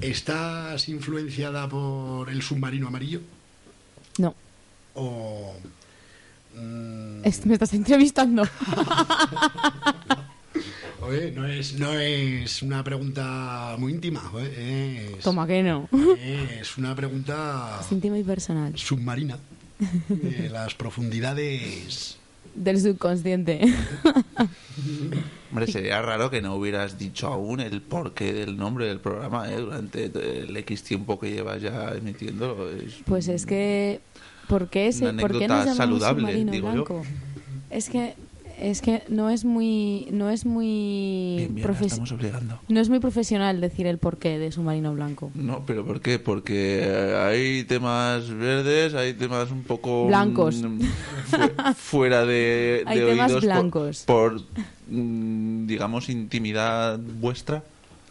[0.01, 3.21] ¿Estás influenciada por el submarino amarillo?
[4.17, 4.35] No,
[4.95, 5.53] ¿O.?
[6.55, 8.43] mm, me estás entrevistando.
[11.01, 14.21] oye, no es, no es una pregunta muy íntima.
[14.57, 15.87] Es, Toma que no.
[16.21, 18.77] es una pregunta Es íntimo y personal.
[18.77, 19.37] submarina
[20.09, 22.17] de las profundidades.
[22.57, 23.61] Del subconsciente.
[25.51, 29.57] Hombre, sería raro que no hubieras dicho aún el porqué del nombre del programa, ¿eh?
[29.57, 32.69] Durante el X tiempo que llevas ya emitiendo.
[32.71, 34.01] Es- Pues es que.
[34.47, 36.73] ¿Por qué, ese, ¿por qué nos llamamos saludable, submarino digo yo.
[36.85, 37.03] blanco?
[37.69, 38.15] Es que.
[38.59, 40.07] Es que no es muy.
[40.11, 41.35] No es muy.
[41.37, 42.59] Bien, bien, estamos obligando.
[42.67, 45.29] No es muy profesional decir el porqué de submarino blanco.
[45.35, 46.17] No, pero ¿por qué?
[46.17, 50.07] Porque eh, hay temas verdes, hay temas un poco...
[50.07, 50.63] Blancos.
[50.63, 50.79] mm,
[51.27, 54.03] fu- fuera de, Hay de temas oídos por- blancos.
[54.07, 54.41] Por,
[54.89, 57.63] mm, digamos, intimidad vuestra.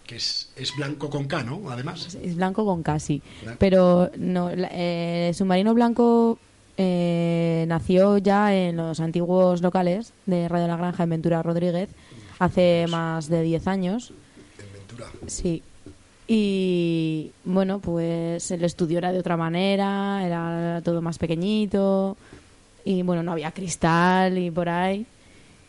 [0.07, 1.69] Que es, es blanco con K, ¿no?
[1.71, 2.17] Además.
[2.23, 3.21] Es blanco con casi.
[3.43, 3.59] Blanco.
[3.59, 6.39] Pero no, la- eh, submarino blanco
[6.77, 11.89] eh, nació ya en los antiguos locales de Radio La Granja en Ventura Rodríguez
[12.39, 14.13] hace más de 10 años.
[14.59, 15.07] En Ventura.
[15.27, 15.63] Sí.
[16.29, 22.17] Y bueno, pues el estudio era de otra manera, era todo más pequeñito
[22.85, 25.07] y bueno, no había cristal y por ahí.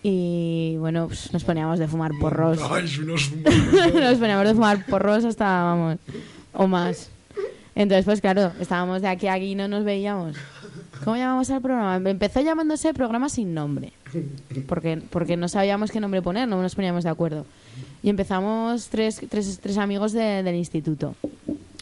[0.03, 2.59] Y bueno, pues nos poníamos de fumar porros.
[2.59, 5.97] Nos poníamos de fumar porros hasta, vamos,
[6.53, 7.09] o más.
[7.75, 10.35] Entonces, pues claro, estábamos de aquí a aquí y no nos veíamos.
[11.03, 12.09] ¿Cómo llamamos al programa?
[12.09, 13.93] Empezó llamándose programa sin nombre.
[14.67, 17.45] Porque, porque no sabíamos qué nombre poner, no nos poníamos de acuerdo.
[18.03, 21.15] Y empezamos tres, tres, tres amigos de- del instituto.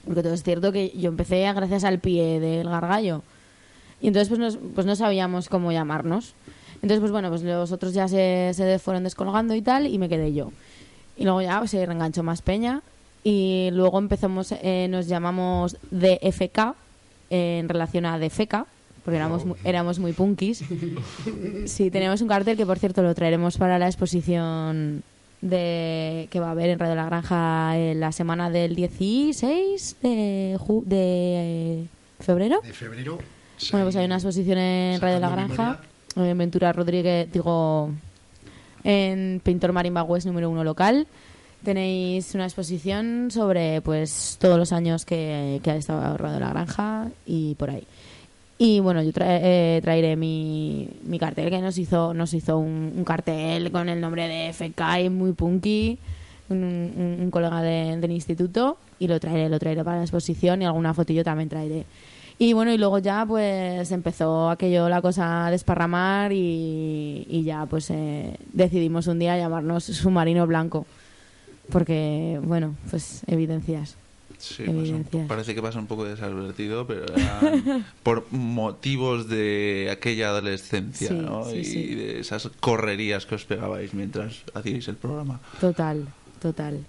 [0.06, 3.22] Porque todo es cierto que yo empecé gracias al pie del gargallo.
[4.02, 6.34] Y entonces pues, nos- pues no sabíamos cómo llamarnos.
[6.76, 10.10] Entonces, pues bueno, pues los otros ya se, se fueron descolgando y tal, y me
[10.10, 10.52] quedé yo.
[11.18, 12.82] Y luego ya pues, se reenganchó más peña.
[13.24, 16.76] Y luego empezamos, eh, nos llamamos DFK,
[17.32, 18.66] eh, en relación a DFK,
[19.06, 20.64] porque éramos, mu- éramos muy punkis.
[21.66, 25.04] Sí, teníamos un cartel que, por cierto, lo traeremos para la exposición
[25.42, 30.58] de que va a haber en Radio La Granja en la semana del 16 de,
[30.60, 31.86] ju- de
[32.20, 32.62] febrero.
[32.64, 33.20] de febrero.
[33.72, 35.80] Bueno, pues hay una exposición en Radio La Granja,
[36.16, 37.92] en Ventura Rodríguez, digo,
[38.84, 41.08] en Pintor Marimba West número uno local,
[41.64, 47.08] Tenéis una exposición sobre pues todos los años que, que ha estado ahorrado la granja
[47.26, 47.84] y por ahí.
[48.58, 53.70] Y bueno, yo eh, traeré mi, mi cartel que nos hizo nos hizo un, cartel
[53.72, 55.98] con el nombre de FK muy punky,
[56.50, 60.62] un, un- un colega de- del instituto y lo traeré, lo traeré para la exposición
[60.62, 61.84] y alguna fotillo también traeré.
[62.38, 67.66] Y bueno, y luego ya pues empezó aquello, la cosa a desparramar y, y ya
[67.66, 70.86] pues eh, decidimos un día llamarnos Submarino Blanco.
[71.72, 73.98] Porque, bueno, pues evidencias.
[74.40, 81.10] Sí, pasa parece que pasa un poco desadvertido, pero era por motivos de aquella adolescencia,
[81.10, 81.46] Sí, ¿no?
[81.46, 81.96] sí, y sí.
[81.96, 85.40] de esas correrías que os pegabais mientras hacíais el programa.
[85.60, 86.08] Total,
[86.42, 86.86] total.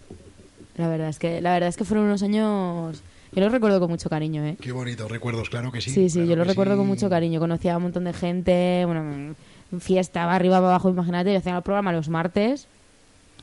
[0.77, 3.03] La verdad es que la verdad es que fueron unos años
[3.33, 4.57] yo los recuerdo con mucho cariño, ¿eh?
[4.61, 5.91] Qué bonitos recuerdos, claro que sí.
[5.91, 6.79] Sí, sí, claro yo lo que recuerdo sí.
[6.79, 7.41] con mucho cariño.
[7.41, 9.35] Conocía a un montón de gente, bueno,
[9.81, 12.67] fiesta, va arriba, va abajo, imagínate, yo hacía el programa los martes.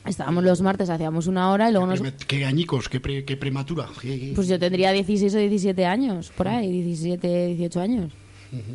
[0.06, 2.00] Estábamos los martes, hacíamos una hora y luego nos...
[2.26, 3.88] Qué, añicos, qué, pre- qué prematura.
[4.00, 8.12] Qué- Pues yo tendría 16 o 17 años, por ahí, 17, 18 años.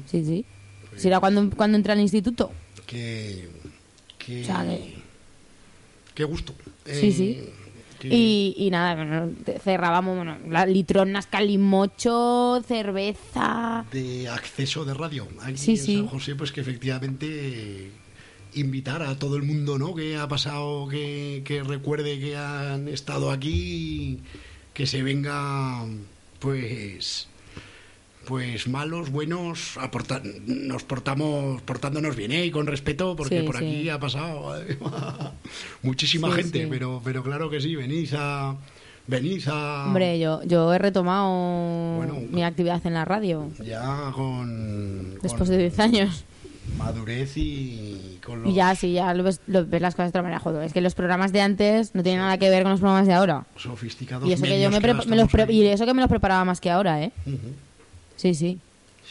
[0.07, 0.45] Sí, sí.
[0.97, 2.51] Si era cuando, cuando entré al instituto.
[2.87, 3.47] Qué,
[4.17, 4.95] qué, O sea, que-
[6.15, 6.53] qué gusto.
[6.85, 7.39] Sí, Eh, sí.
[8.01, 9.31] Y, y nada, bueno,
[9.61, 13.85] cerrábamos, bueno, la, litronas, calimocho, cerveza.
[13.91, 15.27] de acceso de radio.
[15.41, 15.95] Aquí Sí, en sí.
[15.97, 17.91] San José, pues que efectivamente
[18.53, 19.93] invitar a todo el mundo, ¿no?
[19.95, 24.19] Que ha pasado, que, que recuerde que han estado aquí,
[24.73, 25.83] que se venga,
[26.39, 27.27] pues,
[28.27, 32.45] pues malos, buenos, aporta- nos portamos, portándonos bien, ¿eh?
[32.45, 33.65] Y con respeto, porque Sí, por sí.
[33.65, 34.53] aquí ha pasado
[35.83, 38.55] muchísima Sí, gente, pero, pero claro que sí, venís a,
[39.07, 45.15] venís a, Hombre, yo, yo he retomado Bueno, mi actividad en la radio ya con,
[45.21, 46.25] después con de 10 años.
[46.79, 50.09] Madurez y con los Y ya, sí, ya lo ves, lo- ves las cosas de
[50.09, 50.39] otra manera.
[50.39, 53.05] Joder, es que los programas de antes no tienen nada que ver con los programas
[53.05, 53.45] de ahora.
[53.57, 56.43] sofisticados Y eso, que yo me, que los pre- y eso que me los preparaba
[56.45, 57.11] más que ahora, ¿eh?
[58.15, 58.57] Sí, sí.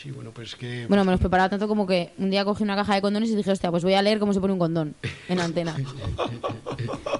[0.00, 0.86] Sí, bueno, pues que...
[0.86, 3.34] Bueno, me los preparaba tanto como que un día cogí una caja de condones y
[3.34, 4.94] dije, hostia, pues voy a leer cómo se pone un condón
[5.28, 5.74] en antena.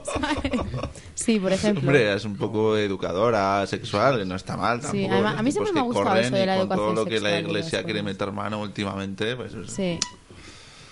[0.04, 0.52] ¿Sabes?
[1.14, 1.80] sí, por ejemplo.
[1.88, 4.96] Hombre, es un poco educadora sexual, que no está mal tampoco.
[4.96, 6.94] Sí, además, a mí Los siempre me ha gustado eso de la con todo educación
[6.94, 9.98] lo que la sexual iglesia quiere meter mano últimamente, pues es- Sí.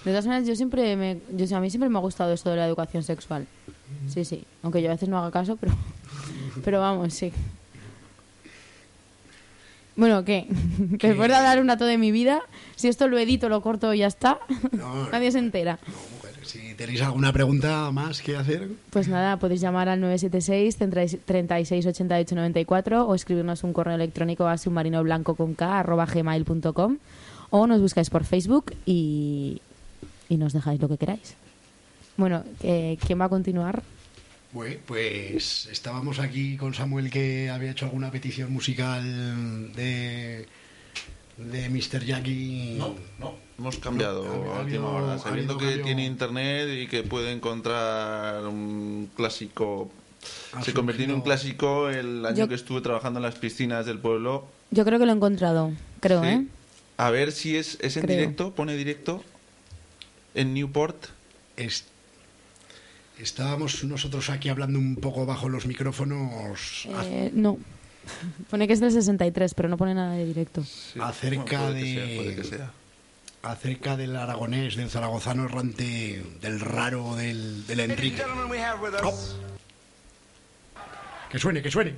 [0.06, 2.54] De todas maneras, yo siempre me, yo, a mí siempre me ha gustado esto de
[2.54, 3.44] la educación sexual.
[4.06, 4.44] Sí, sí.
[4.62, 5.74] Aunque yo a veces no haga caso, pero,
[6.64, 7.32] pero vamos, sí.
[9.96, 10.46] Bueno, ¿qué?
[10.78, 12.42] Después de hablar un rato de mi vida,
[12.76, 14.38] si esto lo edito, lo corto y ya está,
[14.72, 15.80] No, nadie se entera.
[15.88, 21.24] no, mujer, si tenéis alguna pregunta más que hacer, Pues nada, podéis llamar al 976
[21.24, 26.98] 36 88 94 o escribirnos un correo electrónico a submarinoblanco con k arroba gmail.com
[27.50, 29.60] o nos buscáis por Facebook y,
[30.28, 31.34] y nos dejáis lo que queráis.
[32.16, 33.82] Bueno, eh, ¿quién va a continuar?
[34.54, 40.46] Bue- pues estábamos aquí con Samuel que había hecho alguna petición musical de,
[41.36, 42.04] de Mr.
[42.04, 42.76] Jackie.
[42.78, 45.18] No, no, hemos cambiado No, ha a última habido- hora.
[45.18, 45.84] Sabiendo que cambio.
[45.84, 49.90] tiene internet y que puede encontrar un clásico.
[50.54, 53.84] Ha Se convirtió en un clásico el año Yo- que estuve trabajando en las piscinas
[53.84, 54.46] del pueblo.
[54.70, 56.28] Yo creo que lo he encontrado, creo, Sí.
[56.28, 56.46] ¿eh?
[56.96, 58.16] A ver si es, es en Creo.
[58.18, 59.22] directo, pone directo.
[60.36, 61.06] En Newport.
[61.56, 61.84] Es-
[63.18, 67.58] estábamos nosotros aquí hablando un poco bajo los micrófonos a- Eh, no.
[68.50, 70.62] Pone que es del 63, pero no pone nada de directo.
[70.62, 71.00] Sí.
[71.02, 72.70] Acerca puede que de- sea, puede que sea.
[73.42, 78.22] acerca del aragonés, del zaragozano errante, del raro, del, del Enrique.
[79.02, 79.14] Oh.
[81.30, 81.94] Que suene, que suene,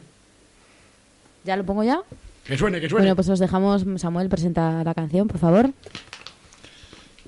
[1.44, 2.00] ¿Ya lo pongo ya?
[2.44, 3.02] que suene, que suene.
[3.04, 3.84] Bueno, pues os dejamos.
[4.00, 5.70] Samuel, presenta la canción, por favor.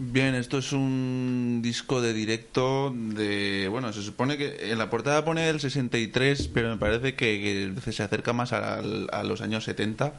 [0.02, 3.68] Bien, esto es un disco de directo de...
[3.70, 7.92] Bueno, se supone que en la portada pone el 63, pero me parece que, que
[7.92, 10.14] se acerca más al- a, los años 70.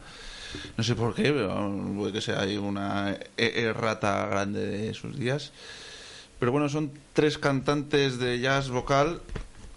[0.77, 5.17] No sé por qué, pero puede que sea ahí una e- errata grande de sus
[5.17, 5.51] días.
[6.39, 9.19] Pero bueno, son tres cantantes de jazz vocal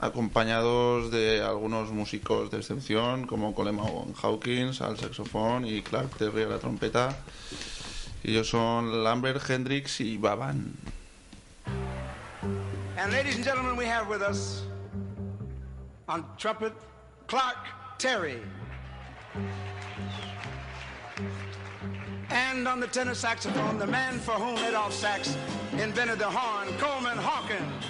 [0.01, 3.87] acompañados de algunos músicos de excepción como Coleman
[4.23, 7.17] Hawkins al saxofón y Clark Terry a la trompeta.
[8.27, 10.73] Ellos son Lambert, Hendrix y Baban.
[12.97, 14.63] And ladies and gentlemen, we have with us
[16.09, 16.73] on trumpet
[17.27, 17.59] Clark
[17.99, 18.39] Terry.
[22.31, 25.37] And on the tenor saxophone, the man for whom Adolph Sax
[25.73, 27.85] invented the horn, Coleman Hawkins.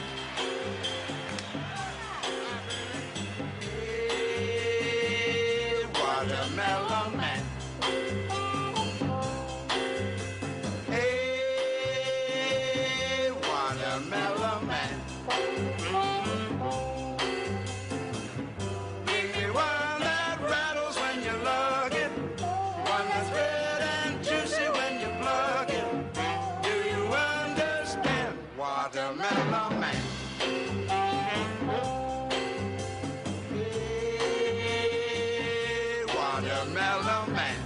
[14.66, 15.01] man.
[19.07, 22.11] Give me one that rattles when you lug it,
[22.95, 25.86] one that's red and juicy when you plug it.
[26.62, 30.03] Do you understand, watermelon man?
[33.53, 33.65] Hey,
[36.16, 37.57] watermelon man.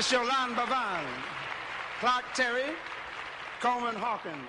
[0.00, 1.04] Miss Yolande Bavan,
[2.00, 2.72] Clark Terry,
[3.60, 4.48] Coleman Hawkins.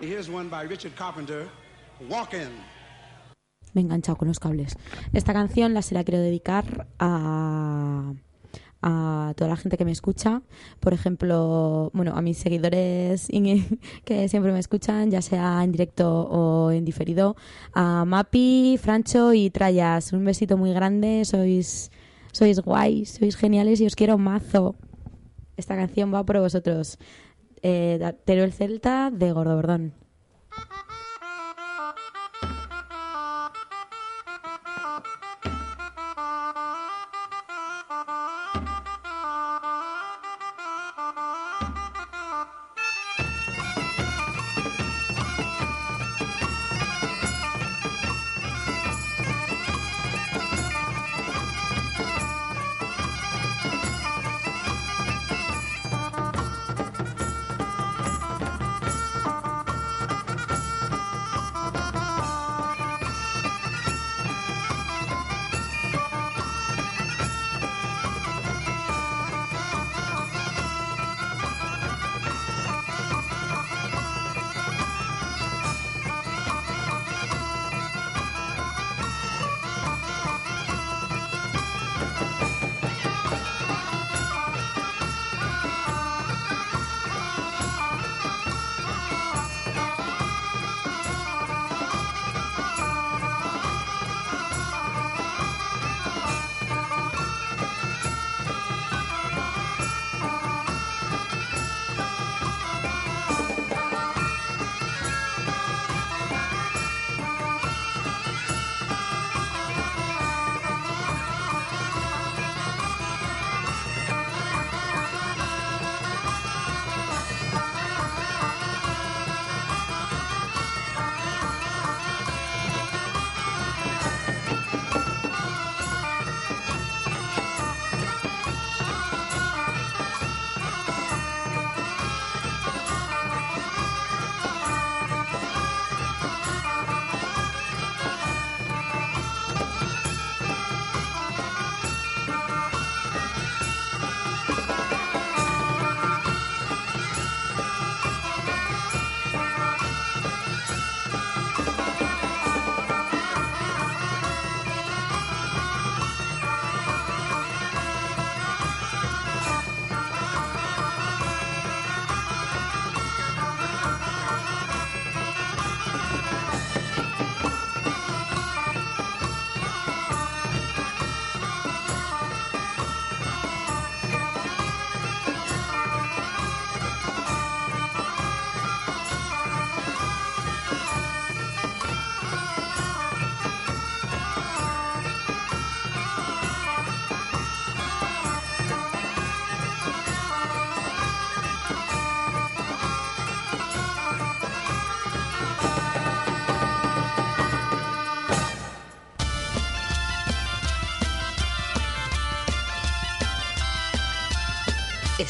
[0.00, 1.46] Here's one by Richard Carpenter,
[2.08, 2.48] Walking.
[3.74, 4.78] Me he enganchado con los cables.
[5.12, 8.14] Esta canción la se la quiero dedicar a,
[8.80, 10.40] a toda la gente que me escucha.
[10.80, 13.28] Por ejemplo, bueno, a mis seguidores
[14.06, 17.36] que siempre me escuchan, ya sea en directo o en diferido.
[17.74, 20.14] A Mapi, Francho y Trayas.
[20.14, 21.26] Un besito muy grande.
[21.26, 21.90] Sois,
[22.34, 24.74] sois guays, sois geniales y os quiero mazo.
[25.56, 26.98] Esta canción va por vosotros.
[27.62, 29.92] Eh, Tero el Celta de Gordo.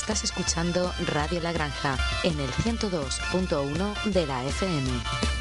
[0.05, 5.34] Estás escuchando Radio La Granja en el 102.1 de la FM.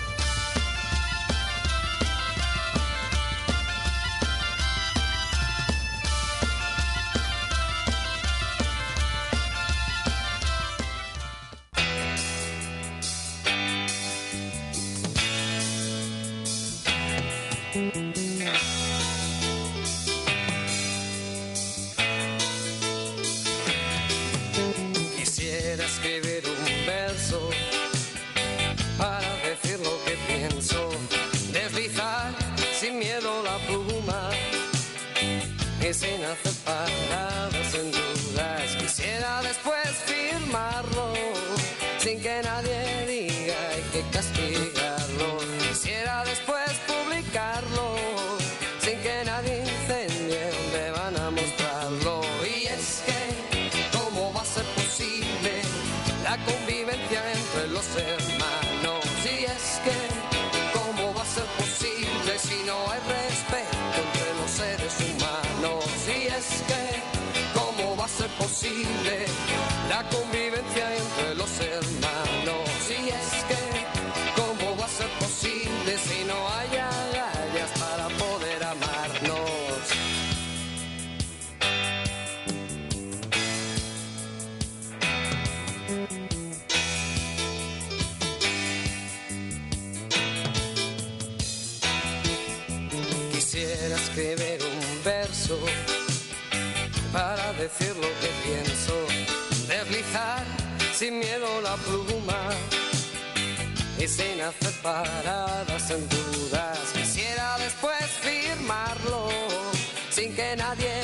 [110.24, 111.03] sin que nadie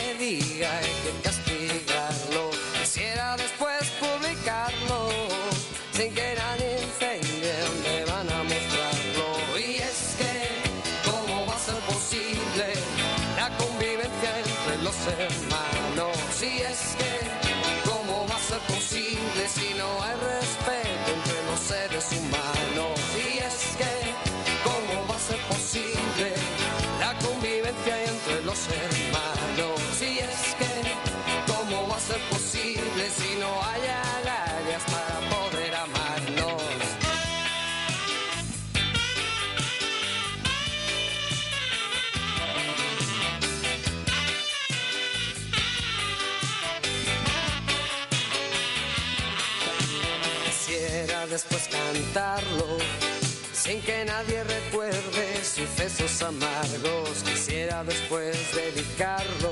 [55.89, 59.51] besos amargos quisiera después dedicarlo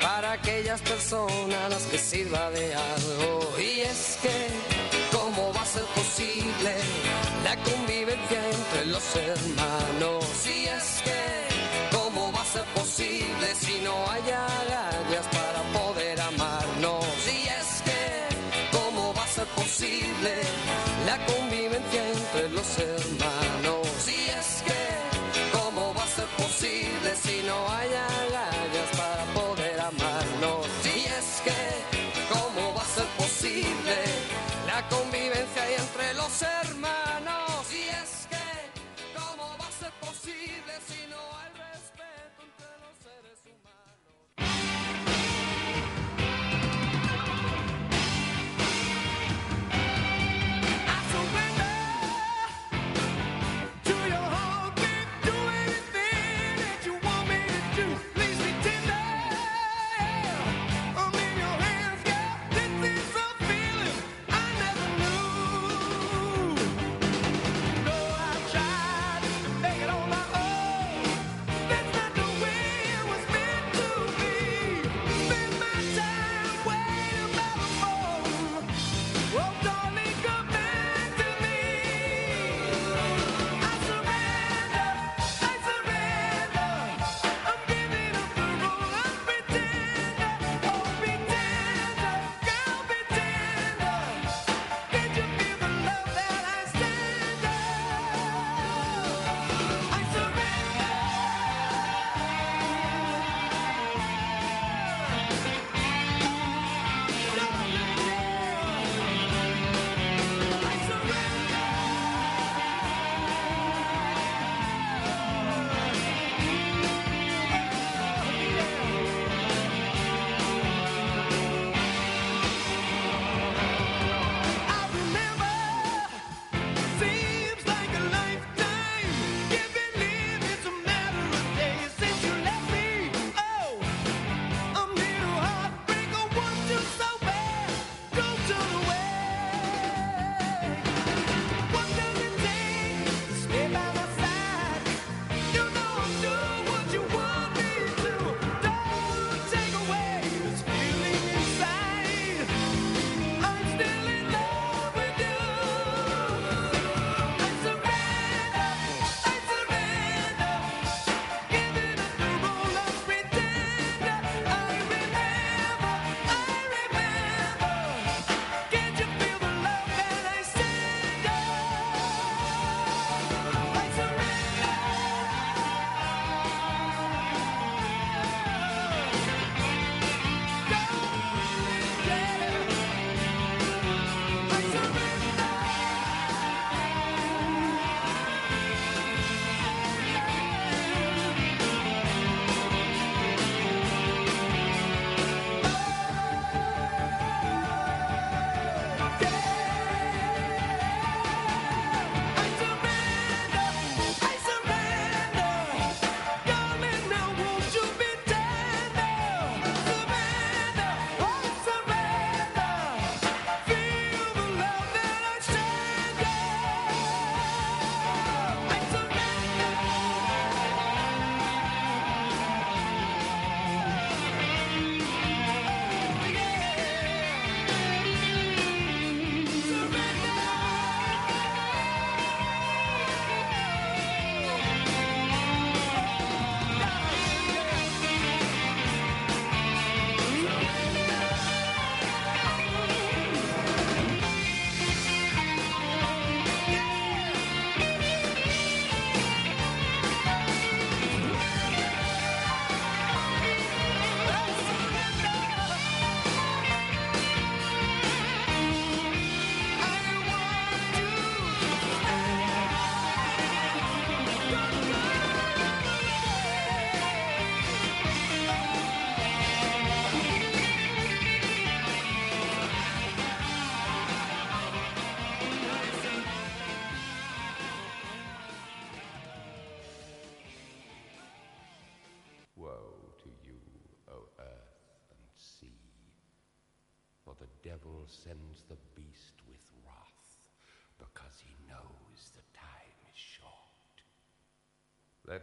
[0.00, 3.52] para aquellas personas a las que sirva de algo.
[3.58, 4.48] Y es que,
[5.16, 6.74] ¿cómo va a ser posible
[7.42, 10.24] la convivencia entre los hermanos?
[10.46, 11.33] Y es que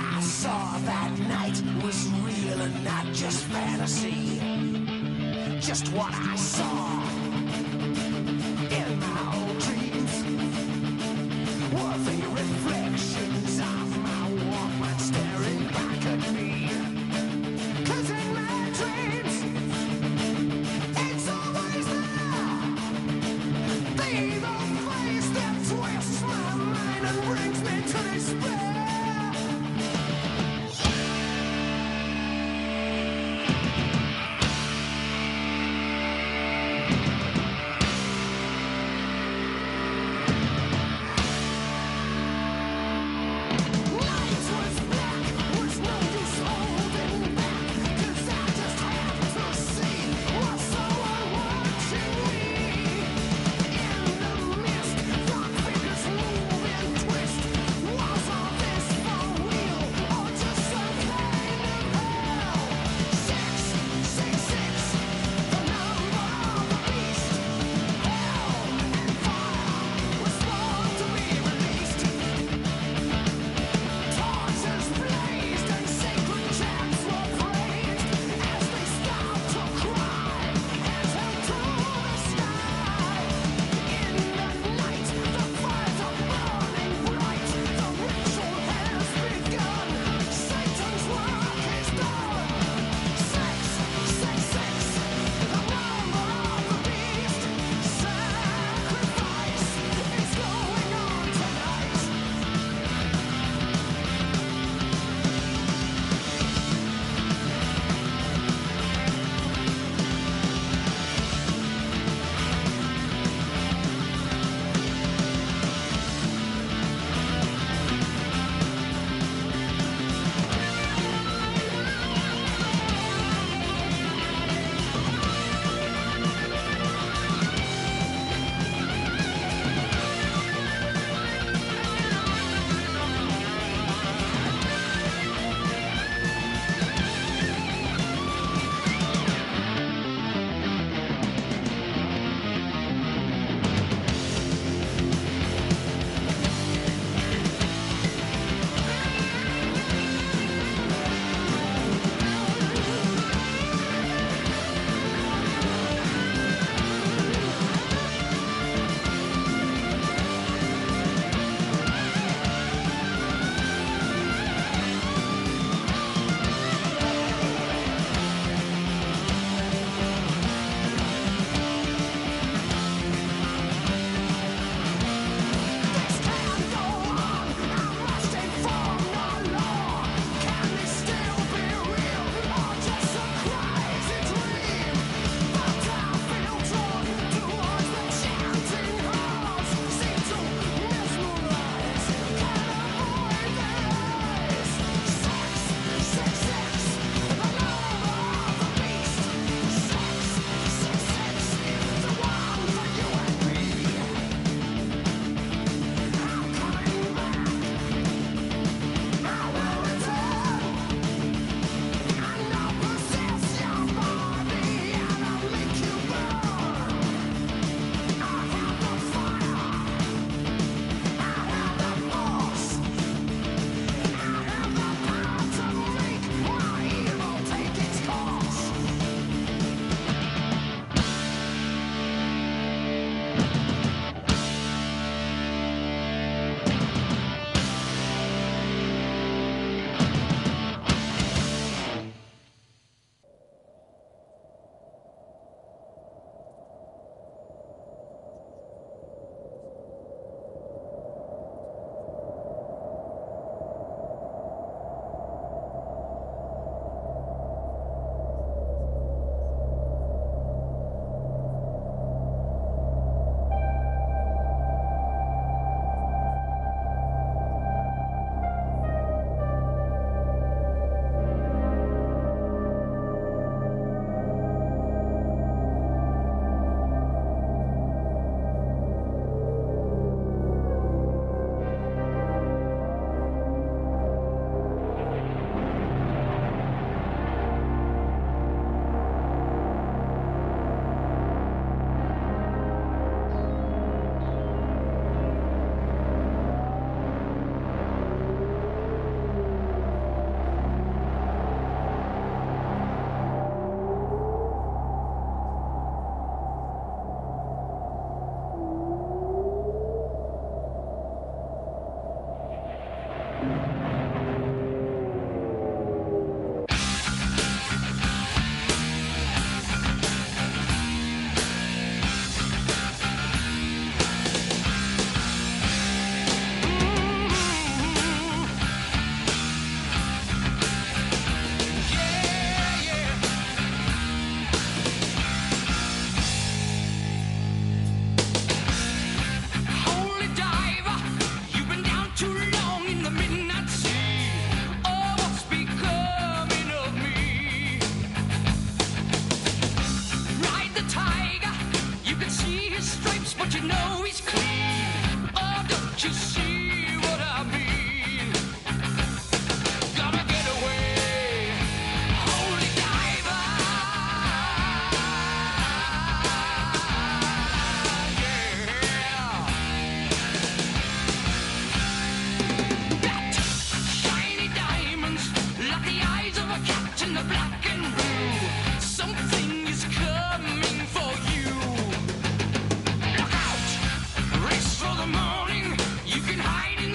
[0.00, 4.38] I saw that night was real and not just fantasy?
[5.60, 7.27] Just what I saw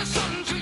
[0.04, 0.53] the sunshine.